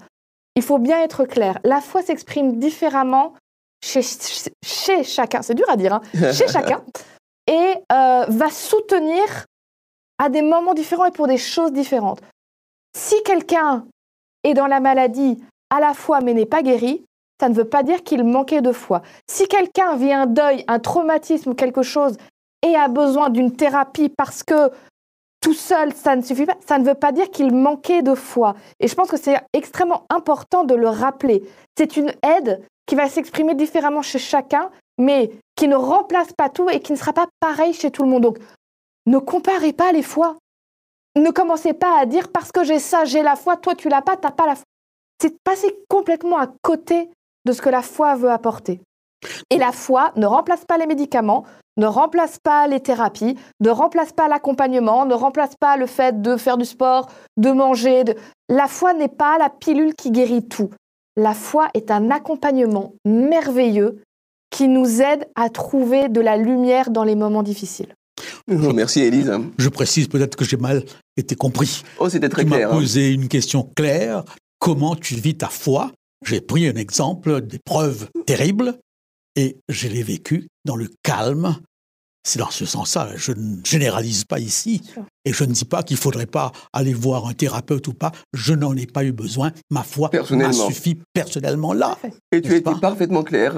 Il 0.56 0.64
faut 0.64 0.80
bien 0.80 1.00
être 1.04 1.26
clair. 1.26 1.60
La 1.64 1.80
foi 1.80 2.02
s'exprime 2.02 2.58
différemment 2.58 3.36
chez, 3.86 4.02
chez 4.66 5.04
chacun. 5.04 5.44
C'est 5.44 5.54
dur 5.54 5.70
à 5.70 5.78
dire, 5.78 5.94
hein, 5.94 6.02
chez 6.34 6.48
chacun. 6.48 6.82
Et 7.46 7.76
euh, 7.92 8.26
va 8.28 8.50
soutenir 8.50 9.46
à 10.18 10.30
des 10.30 10.42
moments 10.42 10.74
différents 10.74 11.06
et 11.06 11.12
pour 11.12 11.28
des 11.28 11.38
choses 11.38 11.72
différentes. 11.72 12.22
Si 12.96 13.16
quelqu'un 13.24 13.86
est 14.44 14.54
dans 14.54 14.68
la 14.68 14.80
maladie 14.80 15.44
à 15.70 15.80
la 15.80 15.94
fois 15.94 16.22
mais 16.22 16.34
n'est 16.34 16.46
pas 16.46 16.62
guéri, 16.62 17.04
ça 17.40 17.50
ne 17.50 17.54
veut 17.54 17.66
pas 17.66 17.84
dire 17.84 18.04
qu'il 18.04 18.24
manquait 18.24 18.62
de 18.62 18.72
foi. 18.72 19.02
Si 19.30 19.48
quelqu'un 19.48 19.96
vit 19.96 20.14
un 20.14 20.28
deuil, 20.28 20.64
un 20.68 20.80
traumatisme 20.80 21.56
quelque 21.56 21.82
chose 21.82 22.16
et 22.62 22.76
a 22.76 22.88
besoin 22.88 23.30
d'une 23.30 23.56
thérapie 23.56 24.10
parce 24.10 24.44
que 24.44 24.72
tout 25.42 25.54
seul, 25.54 25.92
ça 25.94 26.16
ne 26.16 26.22
suffit 26.22 26.46
pas, 26.46 26.56
ça 26.66 26.80
ne 26.80 26.86
veut 26.86 26.96
pas 26.96 27.12
dire 27.12 27.30
qu'il 27.30 27.54
manquait 27.54 28.02
de 28.02 28.16
foi. 28.16 28.56
Et 28.80 28.88
je 28.88 28.96
pense 28.96 29.10
que 29.10 29.18
c'est 29.18 29.36
extrêmement 29.52 30.06
important 30.10 30.64
de 30.64 30.74
le 30.74 30.88
rappeler. 30.88 31.44
C'est 31.78 31.98
une 31.98 32.14
aide 32.24 32.66
qui 32.86 32.96
va 32.96 33.10
s'exprimer 33.10 33.54
différemment 33.54 34.02
chez 34.02 34.20
chacun, 34.20 34.70
mais 34.98 35.32
qui 35.58 35.68
ne 35.68 35.76
remplace 35.76 36.32
pas 36.32 36.48
tout 36.48 36.70
et 36.70 36.80
qui 36.80 36.94
ne 36.94 36.98
sera 36.98 37.12
pas 37.12 37.28
pareil 37.42 37.74
chez 37.74 37.92
tout 37.92 38.04
le 38.04 38.10
monde. 38.10 38.24
Donc, 38.24 38.38
ne 39.06 39.18
comparez 39.18 39.74
pas 39.74 39.92
les 39.92 40.04
foi. 40.04 40.38
Ne 41.16 41.30
commencez 41.30 41.74
pas 41.74 42.00
à 42.00 42.06
dire 42.06 42.32
parce 42.32 42.52
que 42.52 42.64
j'ai 42.64 42.80
ça, 42.80 43.06
j'ai 43.06 43.22
la 43.22 43.36
foi, 43.36 43.58
toi 43.58 43.76
tu 43.76 43.90
l'as 43.90 44.02
pas, 44.02 44.18
t'as 44.18 44.32
pas 44.32 44.46
la 44.46 44.56
foi. 44.56 44.66
C'est 45.22 45.36
passer 45.44 45.76
complètement 45.90 46.38
à 46.38 46.48
côté 46.62 47.10
de 47.46 47.52
ce 47.52 47.62
que 47.62 47.70
la 47.70 47.82
foi 47.82 48.16
veut 48.16 48.32
apporter. 48.32 48.82
Et 49.50 49.58
la 49.58 49.72
foi 49.72 50.12
ne 50.16 50.26
remplace 50.26 50.66
pas 50.66 50.78
les 50.78 50.88
médicaments, 50.88 51.46
ne 51.78 51.86
remplace 51.86 52.40
pas 52.40 52.68
les 52.68 52.80
thérapies, 52.80 53.38
ne 53.60 53.70
remplace 53.70 54.14
pas 54.14 54.28
l'accompagnement, 54.28 55.06
ne 55.06 55.14
remplace 55.14 55.56
pas 55.56 55.78
le 55.78 55.86
fait 55.86 56.22
de 56.22 56.38
faire 56.38 56.58
du 56.58 56.66
sport, 56.66 57.08
de 57.38 57.52
manger. 57.52 58.04
La 58.50 58.68
foi 58.68 58.94
n'est 58.94 59.08
pas 59.08 59.38
la 59.38 59.50
pilule 59.50 59.96
qui 59.96 60.12
guérit 60.12 60.48
tout. 60.48 60.70
La 61.16 61.34
foi 61.34 61.68
est 61.74 61.92
un 61.92 62.12
accompagnement 62.12 62.94
merveilleux 63.06 64.02
qui 64.50 64.68
nous 64.68 65.02
aide 65.02 65.28
à 65.36 65.50
trouver 65.50 66.10
de 66.10 66.22
la 66.22 66.38
lumière 66.38 66.90
dans 66.90 67.04
les 67.04 67.16
moments 67.16 67.44
difficiles. 67.44 67.94
Merci 68.74 69.02
Élise. 69.02 69.32
Je 69.58 69.70
précise 69.70 70.08
peut-être 70.08 70.36
que 70.36 70.46
j'ai 70.46 70.58
mal 70.58 70.84
été 71.18 71.36
compris. 71.36 71.84
Oh, 72.00 72.10
c'était 72.10 72.30
très 72.30 72.44
tu 72.44 72.50
clair. 72.50 72.70
Tu 72.70 72.74
m'as 72.74 72.80
posé 72.80 73.12
une 73.12 73.28
question 73.28 73.70
claire. 73.76 74.24
Comment 74.60 74.96
tu 74.96 75.16
vis 75.16 75.36
ta 75.36 75.48
foi? 75.48 75.92
J'ai 76.26 76.42
pris 76.42 76.68
un 76.68 76.76
exemple 76.76 77.42
d'épreuve 77.42 78.08
terrible 78.26 78.80
et 79.36 79.58
je 79.70 79.88
l'ai 79.88 80.04
vécu 80.04 80.48
dans 80.66 80.76
le 80.76 80.90
calme. 81.04 81.56
C'est 82.26 82.40
dans 82.40 82.50
ce 82.50 82.66
sens-là. 82.66 83.10
Je 83.16 83.34
ne 83.34 83.58
généralise 83.64 84.24
pas 84.24 84.40
ici. 84.40 84.82
Et 85.26 85.34
je 85.34 85.44
ne 85.44 85.52
dis 85.52 85.66
pas 85.66 85.84
qu'il 85.84 85.96
ne 85.96 86.02
faudrait 86.02 86.26
pas 86.26 86.52
aller 86.72 86.94
voir 86.94 87.28
un 87.28 87.34
thérapeute 87.34 87.88
ou 87.88 87.94
pas. 87.94 88.12
Je 88.34 88.54
n'en 88.54 88.76
ai 88.76 88.86
pas 88.86 89.04
eu 89.04 89.12
besoin. 89.12 89.52
Ma 89.70 89.84
foi 89.84 90.10
m'a 90.32 90.54
suffi 90.54 90.98
personnellement 91.14 91.74
là. 91.74 91.98
Et 92.32 92.42
tu 92.42 92.54
as 92.54 92.56
été 92.56 92.72
parfaitement 92.82 93.24
clair. 93.24 93.54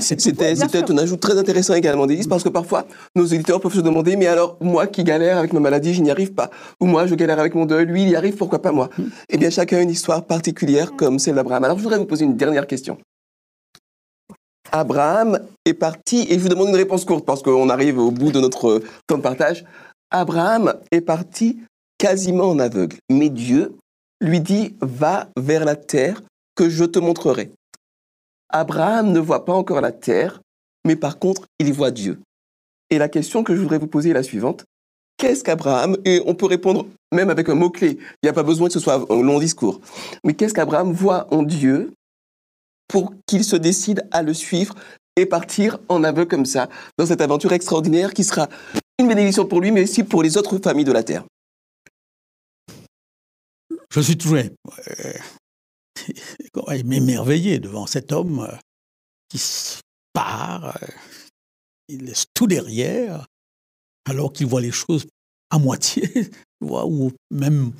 C'était 0.00 0.90
un 0.90 0.98
ajout 0.98 1.16
très 1.16 1.38
intéressant 1.38 1.74
également, 1.74 2.06
Délise, 2.06 2.26
parce 2.26 2.42
que 2.42 2.48
parfois, 2.50 2.86
nos 3.16 3.24
éditeurs 3.24 3.60
peuvent 3.60 3.74
se 3.74 3.80
demander, 3.80 4.16
mais 4.16 4.26
alors, 4.26 4.58
moi 4.60 4.86
qui 4.86 5.02
galère 5.02 5.38
avec 5.38 5.52
ma 5.52 5.60
maladie, 5.60 5.94
je 5.94 6.02
n'y 6.02 6.10
arrive 6.10 6.34
pas. 6.34 6.50
Ou 6.80 6.86
moi, 6.86 7.06
je 7.06 7.14
galère 7.14 7.38
avec 7.38 7.54
mon 7.54 7.64
deuil, 7.64 7.86
lui, 7.86 8.02
il 8.02 8.10
y 8.10 8.16
arrive, 8.16 8.36
pourquoi 8.36 8.60
pas 8.60 8.72
moi? 8.72 8.90
Eh 9.28 9.38
bien, 9.38 9.50
chacun 9.50 9.78
a 9.78 9.80
une 9.80 9.90
histoire 9.90 10.26
particulière 10.26 10.92
comme 10.96 11.18
celle 11.18 11.36
d'Abraham. 11.36 11.64
Alors, 11.64 11.78
je 11.78 11.82
voudrais 11.82 11.98
vous 11.98 12.06
poser 12.06 12.24
une 12.24 12.36
dernière 12.36 12.66
question. 12.66 12.98
Abraham 14.72 15.40
est 15.64 15.74
parti, 15.74 16.26
et 16.28 16.34
je 16.34 16.40
vous 16.40 16.48
demande 16.48 16.68
une 16.68 16.76
réponse 16.76 17.04
courte 17.04 17.24
parce 17.24 17.42
qu'on 17.42 17.68
arrive 17.68 17.98
au 17.98 18.10
bout 18.10 18.32
de 18.32 18.40
notre 18.40 18.82
temps 19.06 19.18
de 19.18 19.22
partage. 19.22 19.64
Abraham 20.10 20.74
est 20.90 21.00
parti 21.00 21.58
quasiment 21.98 22.50
en 22.50 22.58
aveugle, 22.58 22.96
mais 23.10 23.28
Dieu 23.28 23.76
lui 24.20 24.40
dit, 24.40 24.76
va 24.80 25.28
vers 25.36 25.64
la 25.64 25.76
terre 25.76 26.22
que 26.54 26.68
je 26.68 26.84
te 26.84 26.98
montrerai. 26.98 27.52
Abraham 28.48 29.12
ne 29.12 29.20
voit 29.20 29.44
pas 29.44 29.54
encore 29.54 29.80
la 29.80 29.92
terre, 29.92 30.40
mais 30.86 30.96
par 30.96 31.18
contre, 31.18 31.46
il 31.58 31.72
voit 31.72 31.90
Dieu. 31.90 32.18
Et 32.90 32.98
la 32.98 33.08
question 33.08 33.44
que 33.44 33.54
je 33.54 33.60
voudrais 33.60 33.78
vous 33.78 33.86
poser 33.86 34.10
est 34.10 34.14
la 34.14 34.22
suivante. 34.22 34.64
Qu'est-ce 35.16 35.44
qu'Abraham, 35.44 35.96
et 36.04 36.22
on 36.26 36.34
peut 36.34 36.46
répondre 36.46 36.86
même 37.12 37.30
avec 37.30 37.48
un 37.48 37.54
mot-clé, 37.54 37.98
il 37.98 38.18
n'y 38.24 38.28
a 38.28 38.32
pas 38.32 38.42
besoin 38.42 38.68
que 38.68 38.72
ce 38.72 38.80
soit 38.80 39.06
un 39.10 39.22
long 39.22 39.38
discours, 39.38 39.80
mais 40.24 40.34
qu'est-ce 40.34 40.54
qu'Abraham 40.54 40.92
voit 40.92 41.26
en 41.32 41.42
Dieu 41.42 41.92
pour 42.90 43.14
qu'il 43.26 43.44
se 43.44 43.56
décide 43.56 44.06
à 44.10 44.22
le 44.22 44.34
suivre 44.34 44.74
et 45.16 45.24
partir 45.24 45.78
en 45.88 46.02
aveu 46.02 46.24
comme 46.24 46.44
ça, 46.44 46.68
dans 46.98 47.06
cette 47.06 47.20
aventure 47.20 47.52
extraordinaire 47.52 48.12
qui 48.12 48.24
sera 48.24 48.48
une 48.98 49.06
bénédiction 49.08 49.46
pour 49.46 49.60
lui, 49.60 49.70
mais 49.70 49.84
aussi 49.84 50.02
pour 50.02 50.22
les 50.22 50.36
autres 50.36 50.58
familles 50.58 50.84
de 50.84 50.92
la 50.92 51.04
Terre. 51.04 51.24
Je 53.90 54.00
suis 54.00 54.18
toujours 54.18 54.38
émerveillé 56.72 57.60
devant 57.60 57.86
cet 57.86 58.12
homme 58.12 58.40
euh, 58.40 58.56
qui 59.28 59.40
part, 60.12 60.76
euh, 60.82 60.86
il 61.88 62.04
laisse 62.04 62.26
tout 62.34 62.46
derrière, 62.46 63.26
alors 64.08 64.32
qu'il 64.32 64.46
voit 64.46 64.60
les 64.60 64.72
choses 64.72 65.06
à 65.50 65.58
moitié, 65.58 66.30
ou 66.60 67.12
même 67.30 67.72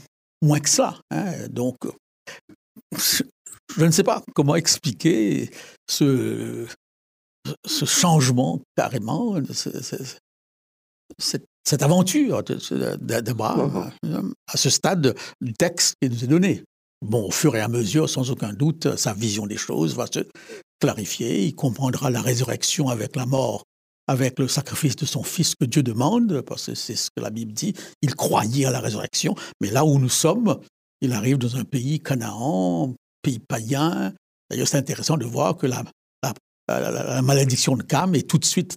moins 0.43 0.61
que 0.61 0.69
ça. 0.69 1.01
Hein. 1.11 1.49
Donc, 1.49 1.79
je 3.77 3.85
ne 3.85 3.91
sais 3.91 4.03
pas 4.03 4.23
comment 4.35 4.57
expliquer 4.57 5.51
ce, 5.89 6.67
ce 7.67 7.85
changement 7.85 8.61
carrément, 8.77 9.37
cette, 11.19 11.47
cette, 11.65 11.83
aventure 11.83 12.43
d'Abraham 12.43 13.91
uh-huh. 14.05 14.33
à 14.49 14.57
ce 14.57 14.71
stade 14.71 15.15
du 15.41 15.53
texte 15.53 15.95
qui 16.01 16.09
nous 16.09 16.25
est 16.25 16.29
donné. 16.29 16.65
Bon, 17.03 17.29
au 17.29 17.31
fur 17.31 17.57
et 17.57 17.61
à 17.61 17.69
mesure, 17.69 18.11
sans 18.11 18.31
aucun 18.31 18.53
doute, 18.53 18.97
sa 18.97 19.15
vision 19.15 19.47
des 19.47 19.57
choses 19.57 19.95
va 19.95 20.07
se 20.07 20.21
clarifier. 20.81 21.45
Il 21.45 21.55
comprendra 21.55 22.11
la 22.11 22.21
résurrection 22.21 22.89
avec 22.89 23.17
la 23.17 23.25
mort, 23.25 23.65
avec 24.07 24.39
le 24.39 24.49
sacrifice 24.49 24.97
de 24.97 25.07
son 25.07 25.23
fils 25.23 25.55
que 25.55 25.65
Dieu 25.65 25.83
demande, 25.83 26.43
parce 26.43 26.67
que 26.67 26.75
c'est 26.75 26.97
ce 26.97 27.09
que 27.15 27.23
la 27.23 27.31
Bible 27.31 27.53
dit. 27.53 27.73
Il 28.03 28.15
croyait 28.15 28.67
à 28.67 28.71
la 28.71 28.81
résurrection. 28.81 29.35
Mais 29.63 29.71
là 29.71 29.87
où 29.87 29.99
nous 29.99 30.11
sommes, 30.11 30.61
il 31.01 31.13
arrive 31.13 31.39
dans 31.39 31.57
un 31.57 31.65
pays, 31.65 32.01
Canaan, 32.01 32.95
pays 33.23 33.39
païen. 33.39 34.13
D'ailleurs, 34.51 34.69
c'est 34.69 34.79
intéressant 34.79 35.17
de 35.17 35.25
voir 35.25 35.57
que 35.57 35.67
la, 35.67 35.85
la, 36.69 37.23
malédiction 37.23 37.77
de 37.77 37.83
Cam 37.83 38.15
est 38.15 38.29
tout 38.29 38.39
de 38.39 38.45
suite 38.45 38.77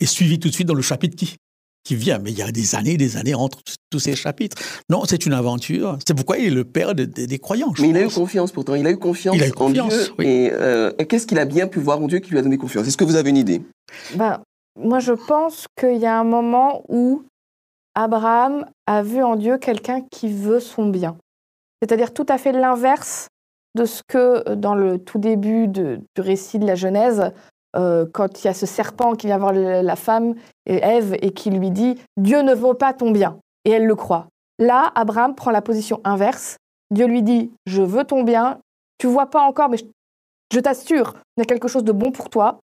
est 0.00 0.06
suivie 0.06 0.38
tout 0.38 0.48
de 0.48 0.54
suite 0.54 0.66
dans 0.66 0.74
le 0.74 0.82
chapitre 0.82 1.16
qui, 1.16 1.36
qui 1.84 1.94
vient. 1.94 2.18
Mais 2.18 2.32
il 2.32 2.38
y 2.38 2.42
a 2.42 2.50
des 2.50 2.74
années, 2.74 2.96
des 2.96 3.16
années 3.16 3.34
entre 3.34 3.60
tous 3.90 3.98
ces 3.98 4.16
chapitres. 4.16 4.56
Non, 4.90 5.04
c'est 5.06 5.26
une 5.26 5.32
aventure. 5.32 5.98
C'est 6.06 6.14
pourquoi 6.14 6.38
il 6.38 6.46
est 6.46 6.50
le 6.50 6.64
père 6.64 6.94
des 6.94 7.38
croyants. 7.38 7.72
Mais 7.78 7.88
il 7.88 7.96
a 7.96 8.02
eu 8.02 8.08
confiance 8.08 8.52
pourtant. 8.52 8.74
Il 8.74 8.86
a 8.86 8.90
eu 8.90 8.98
confiance, 8.98 9.36
il 9.36 9.42
a 9.42 9.48
eu 9.48 9.52
confiance 9.52 9.92
en 9.92 10.14
Dieu. 10.16 10.26
Et, 10.26 10.50
euh, 10.52 10.92
qu'est-ce 11.08 11.26
qu'il 11.26 11.38
a 11.38 11.44
bien 11.44 11.66
pu 11.66 11.78
voir 11.78 12.00
en 12.02 12.06
Dieu 12.06 12.18
qui 12.18 12.30
lui 12.30 12.38
a 12.38 12.42
donné 12.42 12.58
confiance? 12.58 12.86
Est-ce 12.86 12.96
que 12.96 13.04
vous 13.04 13.16
avez 13.16 13.30
une 13.30 13.36
idée? 13.36 13.62
Ben, 14.16 14.40
Moi, 14.78 14.98
je 14.98 15.12
pense 15.12 15.66
qu'il 15.78 15.98
y 15.98 16.06
a 16.06 16.18
un 16.18 16.24
moment 16.24 16.82
où 16.88 17.24
Abraham 17.94 18.66
a 18.86 19.02
vu 19.02 19.22
en 19.22 19.36
Dieu 19.36 19.58
quelqu'un 19.58 20.02
qui 20.10 20.32
veut 20.32 20.60
son 20.60 20.88
bien. 20.88 21.16
C'est-à-dire 21.82 22.14
tout 22.14 22.26
à 22.28 22.38
fait 22.38 22.52
l'inverse 22.52 23.28
de 23.74 23.84
ce 23.84 24.02
que 24.06 24.48
euh, 24.48 24.56
dans 24.56 24.74
le 24.74 24.98
tout 24.98 25.18
début 25.18 25.68
du 25.68 26.00
récit 26.18 26.58
de 26.58 26.66
la 26.66 26.74
Genèse, 26.74 27.32
euh, 27.76 28.06
quand 28.12 28.42
il 28.42 28.46
y 28.46 28.50
a 28.50 28.54
ce 28.54 28.66
serpent 28.66 29.14
qui 29.14 29.26
vient 29.26 29.38
voir 29.38 29.52
la 29.52 29.96
femme, 29.96 30.34
et 30.66 30.76
Ève, 30.76 31.16
et 31.22 31.32
qui 31.32 31.50
lui 31.50 31.70
dit 31.70 31.98
Dieu 32.16 32.42
ne 32.42 32.54
veut 32.54 32.74
pas 32.74 32.92
ton 32.92 33.10
bien. 33.10 33.38
Et 33.64 33.70
elle 33.70 33.86
le 33.86 33.94
croit. 33.94 34.28
Là, 34.58 34.92
Abraham 34.94 35.34
prend 35.34 35.50
la 35.50 35.62
position 35.62 36.00
inverse. 36.04 36.56
Dieu 36.90 37.06
lui 37.06 37.22
dit 37.22 37.50
Je 37.66 37.82
veux 37.82 38.04
ton 38.04 38.22
bien. 38.22 38.58
Tu 38.98 39.06
vois 39.06 39.30
pas 39.30 39.40
encore, 39.40 39.68
mais 39.68 39.78
je, 39.78 39.84
je 40.52 40.60
t'assure, 40.60 41.14
il 41.36 41.40
y 41.40 41.42
a 41.42 41.46
quelque 41.46 41.68
chose 41.68 41.84
de 41.84 41.92
bon 41.92 42.12
pour 42.12 42.28
toi. 42.28 42.60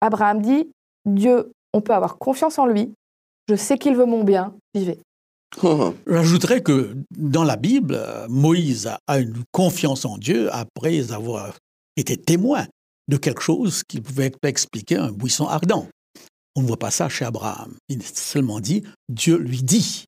Abraham 0.00 0.40
dit 0.42 0.70
Dieu, 1.06 1.50
on 1.72 1.80
peut 1.80 1.94
avoir 1.94 2.18
confiance 2.18 2.58
en 2.58 2.66
lui. 2.66 2.92
Je 3.48 3.54
sais 3.54 3.78
qu'il 3.78 3.96
veut 3.96 4.04
mon 4.04 4.22
bien. 4.22 4.54
Vivez. 4.74 4.98
J'ajouterais 6.06 6.62
que 6.62 6.94
dans 7.16 7.44
la 7.44 7.56
Bible, 7.56 8.00
Moïse 8.28 8.90
a 9.06 9.18
une 9.18 9.42
confiance 9.52 10.04
en 10.04 10.18
Dieu 10.18 10.52
après 10.54 11.12
avoir 11.12 11.56
été 11.96 12.16
témoin 12.16 12.66
de 13.08 13.16
quelque 13.16 13.42
chose 13.42 13.82
qui 13.86 14.00
pouvait 14.00 14.32
expliquer 14.44 14.96
un 14.96 15.10
buisson 15.10 15.46
ardent. 15.46 15.88
On 16.56 16.62
ne 16.62 16.66
voit 16.66 16.78
pas 16.78 16.90
ça 16.90 17.08
chez 17.08 17.24
Abraham. 17.24 17.74
Il 17.88 18.02
seulement 18.02 18.60
dit 18.60 18.82
Dieu 19.08 19.36
lui 19.36 19.62
dit. 19.62 20.04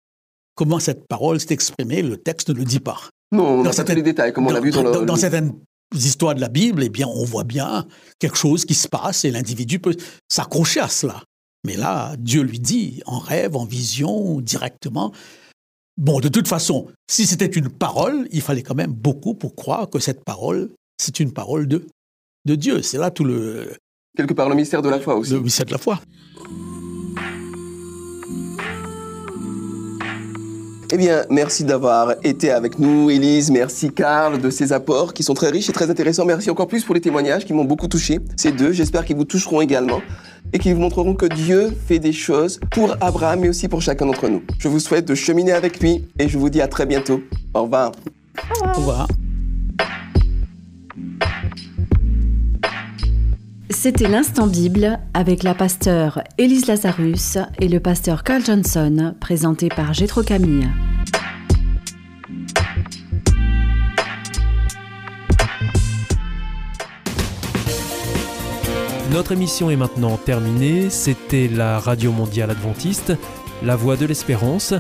Comment 0.55 0.79
cette 0.79 1.09
parole 1.09 1.41
s'est 1.41 1.55
exprimée, 1.55 2.03
le 2.03 2.19
texte 2.19 2.51
ne 2.51 2.55
le 2.55 2.65
dit 2.65 2.81
pas. 2.81 3.09
Non, 3.33 3.47
on 3.47 3.63
dans 3.63 3.73
certains 3.73 3.95
les 3.95 4.03
détails, 4.03 4.33
comme 4.35 4.47
on 4.47 4.51
l'a 4.51 4.61
vu 4.61 4.71
dans, 4.71 4.83
dans, 4.83 5.03
dans 5.03 5.17
certaines 5.17 5.55
histoires 5.95 6.35
de 6.35 6.41
la 6.41 6.49
Bible, 6.49 6.83
eh 6.83 6.89
bien, 6.89 7.07
on 7.09 7.25
voit 7.25 7.45
bien 7.45 7.87
quelque 8.19 8.37
chose 8.37 8.65
qui 8.65 8.75
se 8.75 8.87
passe 8.87 9.25
et 9.25 9.31
l'individu 9.31 9.79
peut 9.79 9.97
s'accrocher 10.29 10.81
à 10.81 10.89
cela. 10.89 11.23
Mais 11.65 11.77
là, 11.77 12.15
Dieu 12.19 12.43
lui 12.43 12.59
dit, 12.59 13.03
en 13.07 13.19
rêve, 13.19 13.57
en 13.57 13.65
vision, 13.65 14.41
directement. 14.41 15.13
Bon, 15.97 16.19
de 16.21 16.29
toute 16.29 16.49
façon, 16.49 16.89
si 17.09 17.27
c'était 17.27 17.47
une 17.47 17.69
parole, 17.69 18.27
il 18.33 18.41
fallait 18.41 18.63
quand 18.63 18.75
même 18.75 18.93
beaucoup 18.93 19.35
pour 19.35 19.55
croire 19.55 19.89
que 19.89 19.99
cette 19.99 20.25
parole, 20.25 20.71
c'est 20.99 21.21
une 21.21 21.33
parole 21.33 21.69
de, 21.69 21.87
de 22.47 22.55
Dieu. 22.57 22.83
C'est 22.83 22.99
là 22.99 23.11
tout 23.11 23.25
le... 23.25 23.73
Quelque 24.17 24.35
part 24.35 24.49
le 24.49 24.55
mystère 24.55 24.83
de 24.83 24.89
la 24.89 24.99
foi 24.99 25.15
aussi. 25.15 25.33
Le 25.33 25.41
mystère 25.41 25.67
de 25.67 25.73
la 25.73 25.79
foi. 25.79 26.01
Eh 30.95 30.99
bien, 30.99 31.25
merci 31.31 31.65
d'avoir 31.65 32.17
été 32.23 32.51
avec 32.51 32.79
nous, 32.79 33.09
Élise. 33.09 33.51
Merci, 33.51 33.91
Karl, 33.91 34.39
de 34.39 34.51
ces 34.51 34.75
apports 34.75 35.15
qui 35.15 35.23
sont 35.23 35.33
très 35.33 35.49
riches 35.49 35.71
et 35.71 35.73
très 35.73 35.89
intéressants. 35.89 36.27
Merci 36.27 36.51
encore 36.51 36.67
plus 36.67 36.85
pour 36.85 36.95
les 36.95 37.01
témoignages 37.01 37.47
qui 37.47 37.55
m'ont 37.55 37.65
beaucoup 37.65 37.89
touché. 37.89 38.21
Ces 38.37 38.53
deux, 38.53 38.73
j'espère 38.73 39.07
qu'ils 39.07 39.17
vous 39.17 39.25
toucheront 39.25 39.63
également 39.63 40.03
et 40.53 40.59
qui 40.59 40.73
vous 40.73 40.81
montreront 40.81 41.15
que 41.15 41.27
Dieu 41.27 41.73
fait 41.87 41.99
des 41.99 42.13
choses 42.13 42.61
pour 42.71 42.97
Abraham, 43.01 43.41
mais 43.41 43.49
aussi 43.49 43.69
pour 43.69 43.83
chacun 43.83 44.07
d'entre 44.07 44.29
nous. 44.29 44.43
Je 44.59 44.69
vous 44.69 44.81
souhaite 44.81 45.07
de 45.07 45.15
cheminer 45.15 45.53
avec 45.53 45.81
lui 45.81 46.07
et 46.19 46.29
je 46.29 46.39
vous 46.39 46.51
dis 46.51 46.61
à 46.61 46.69
très 46.69 46.87
bientôt. 46.87 47.23
Au 47.55 47.63
revoir. 47.63 47.93
Au 48.63 48.79
revoir. 48.79 49.09
C'était 53.71 54.07
l'instant 54.07 54.47
Bible 54.47 54.99
avec 55.15 55.43
la 55.43 55.55
pasteur 55.55 56.23
Élise 56.39 56.67
Lazarus 56.67 57.39
et 57.61 57.69
le 57.69 57.81
pasteur 57.81 58.23
Carl 58.23 58.45
Johnson, 58.45 59.15
présenté 59.19 59.71
par 59.71 59.95
Gétro 59.95 60.23
Camille. 60.23 60.69
Notre 69.13 69.33
émission 69.33 69.69
est 69.69 69.77
maintenant 69.77 70.17
terminée. 70.17 70.89
C'était 70.89 71.47
la 71.47 71.79
Radio 71.79 72.13
Mondiale 72.13 72.51
Adventiste, 72.51 73.13
la 73.63 73.77
voix 73.77 73.97
de 73.97 74.07
l'espérance. 74.07 74.73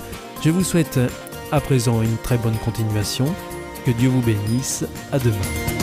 Je 0.42 0.48
vous 0.48 0.64
souhaite 0.64 0.98
à 1.52 1.60
présent 1.60 2.00
une 2.00 2.16
très 2.16 2.38
bonne 2.38 2.56
continuation. 2.64 3.26
Que 3.84 3.90
Dieu 3.90 4.08
vous 4.08 4.22
bénisse. 4.22 4.86
À 5.12 5.18
demain. 5.18 5.81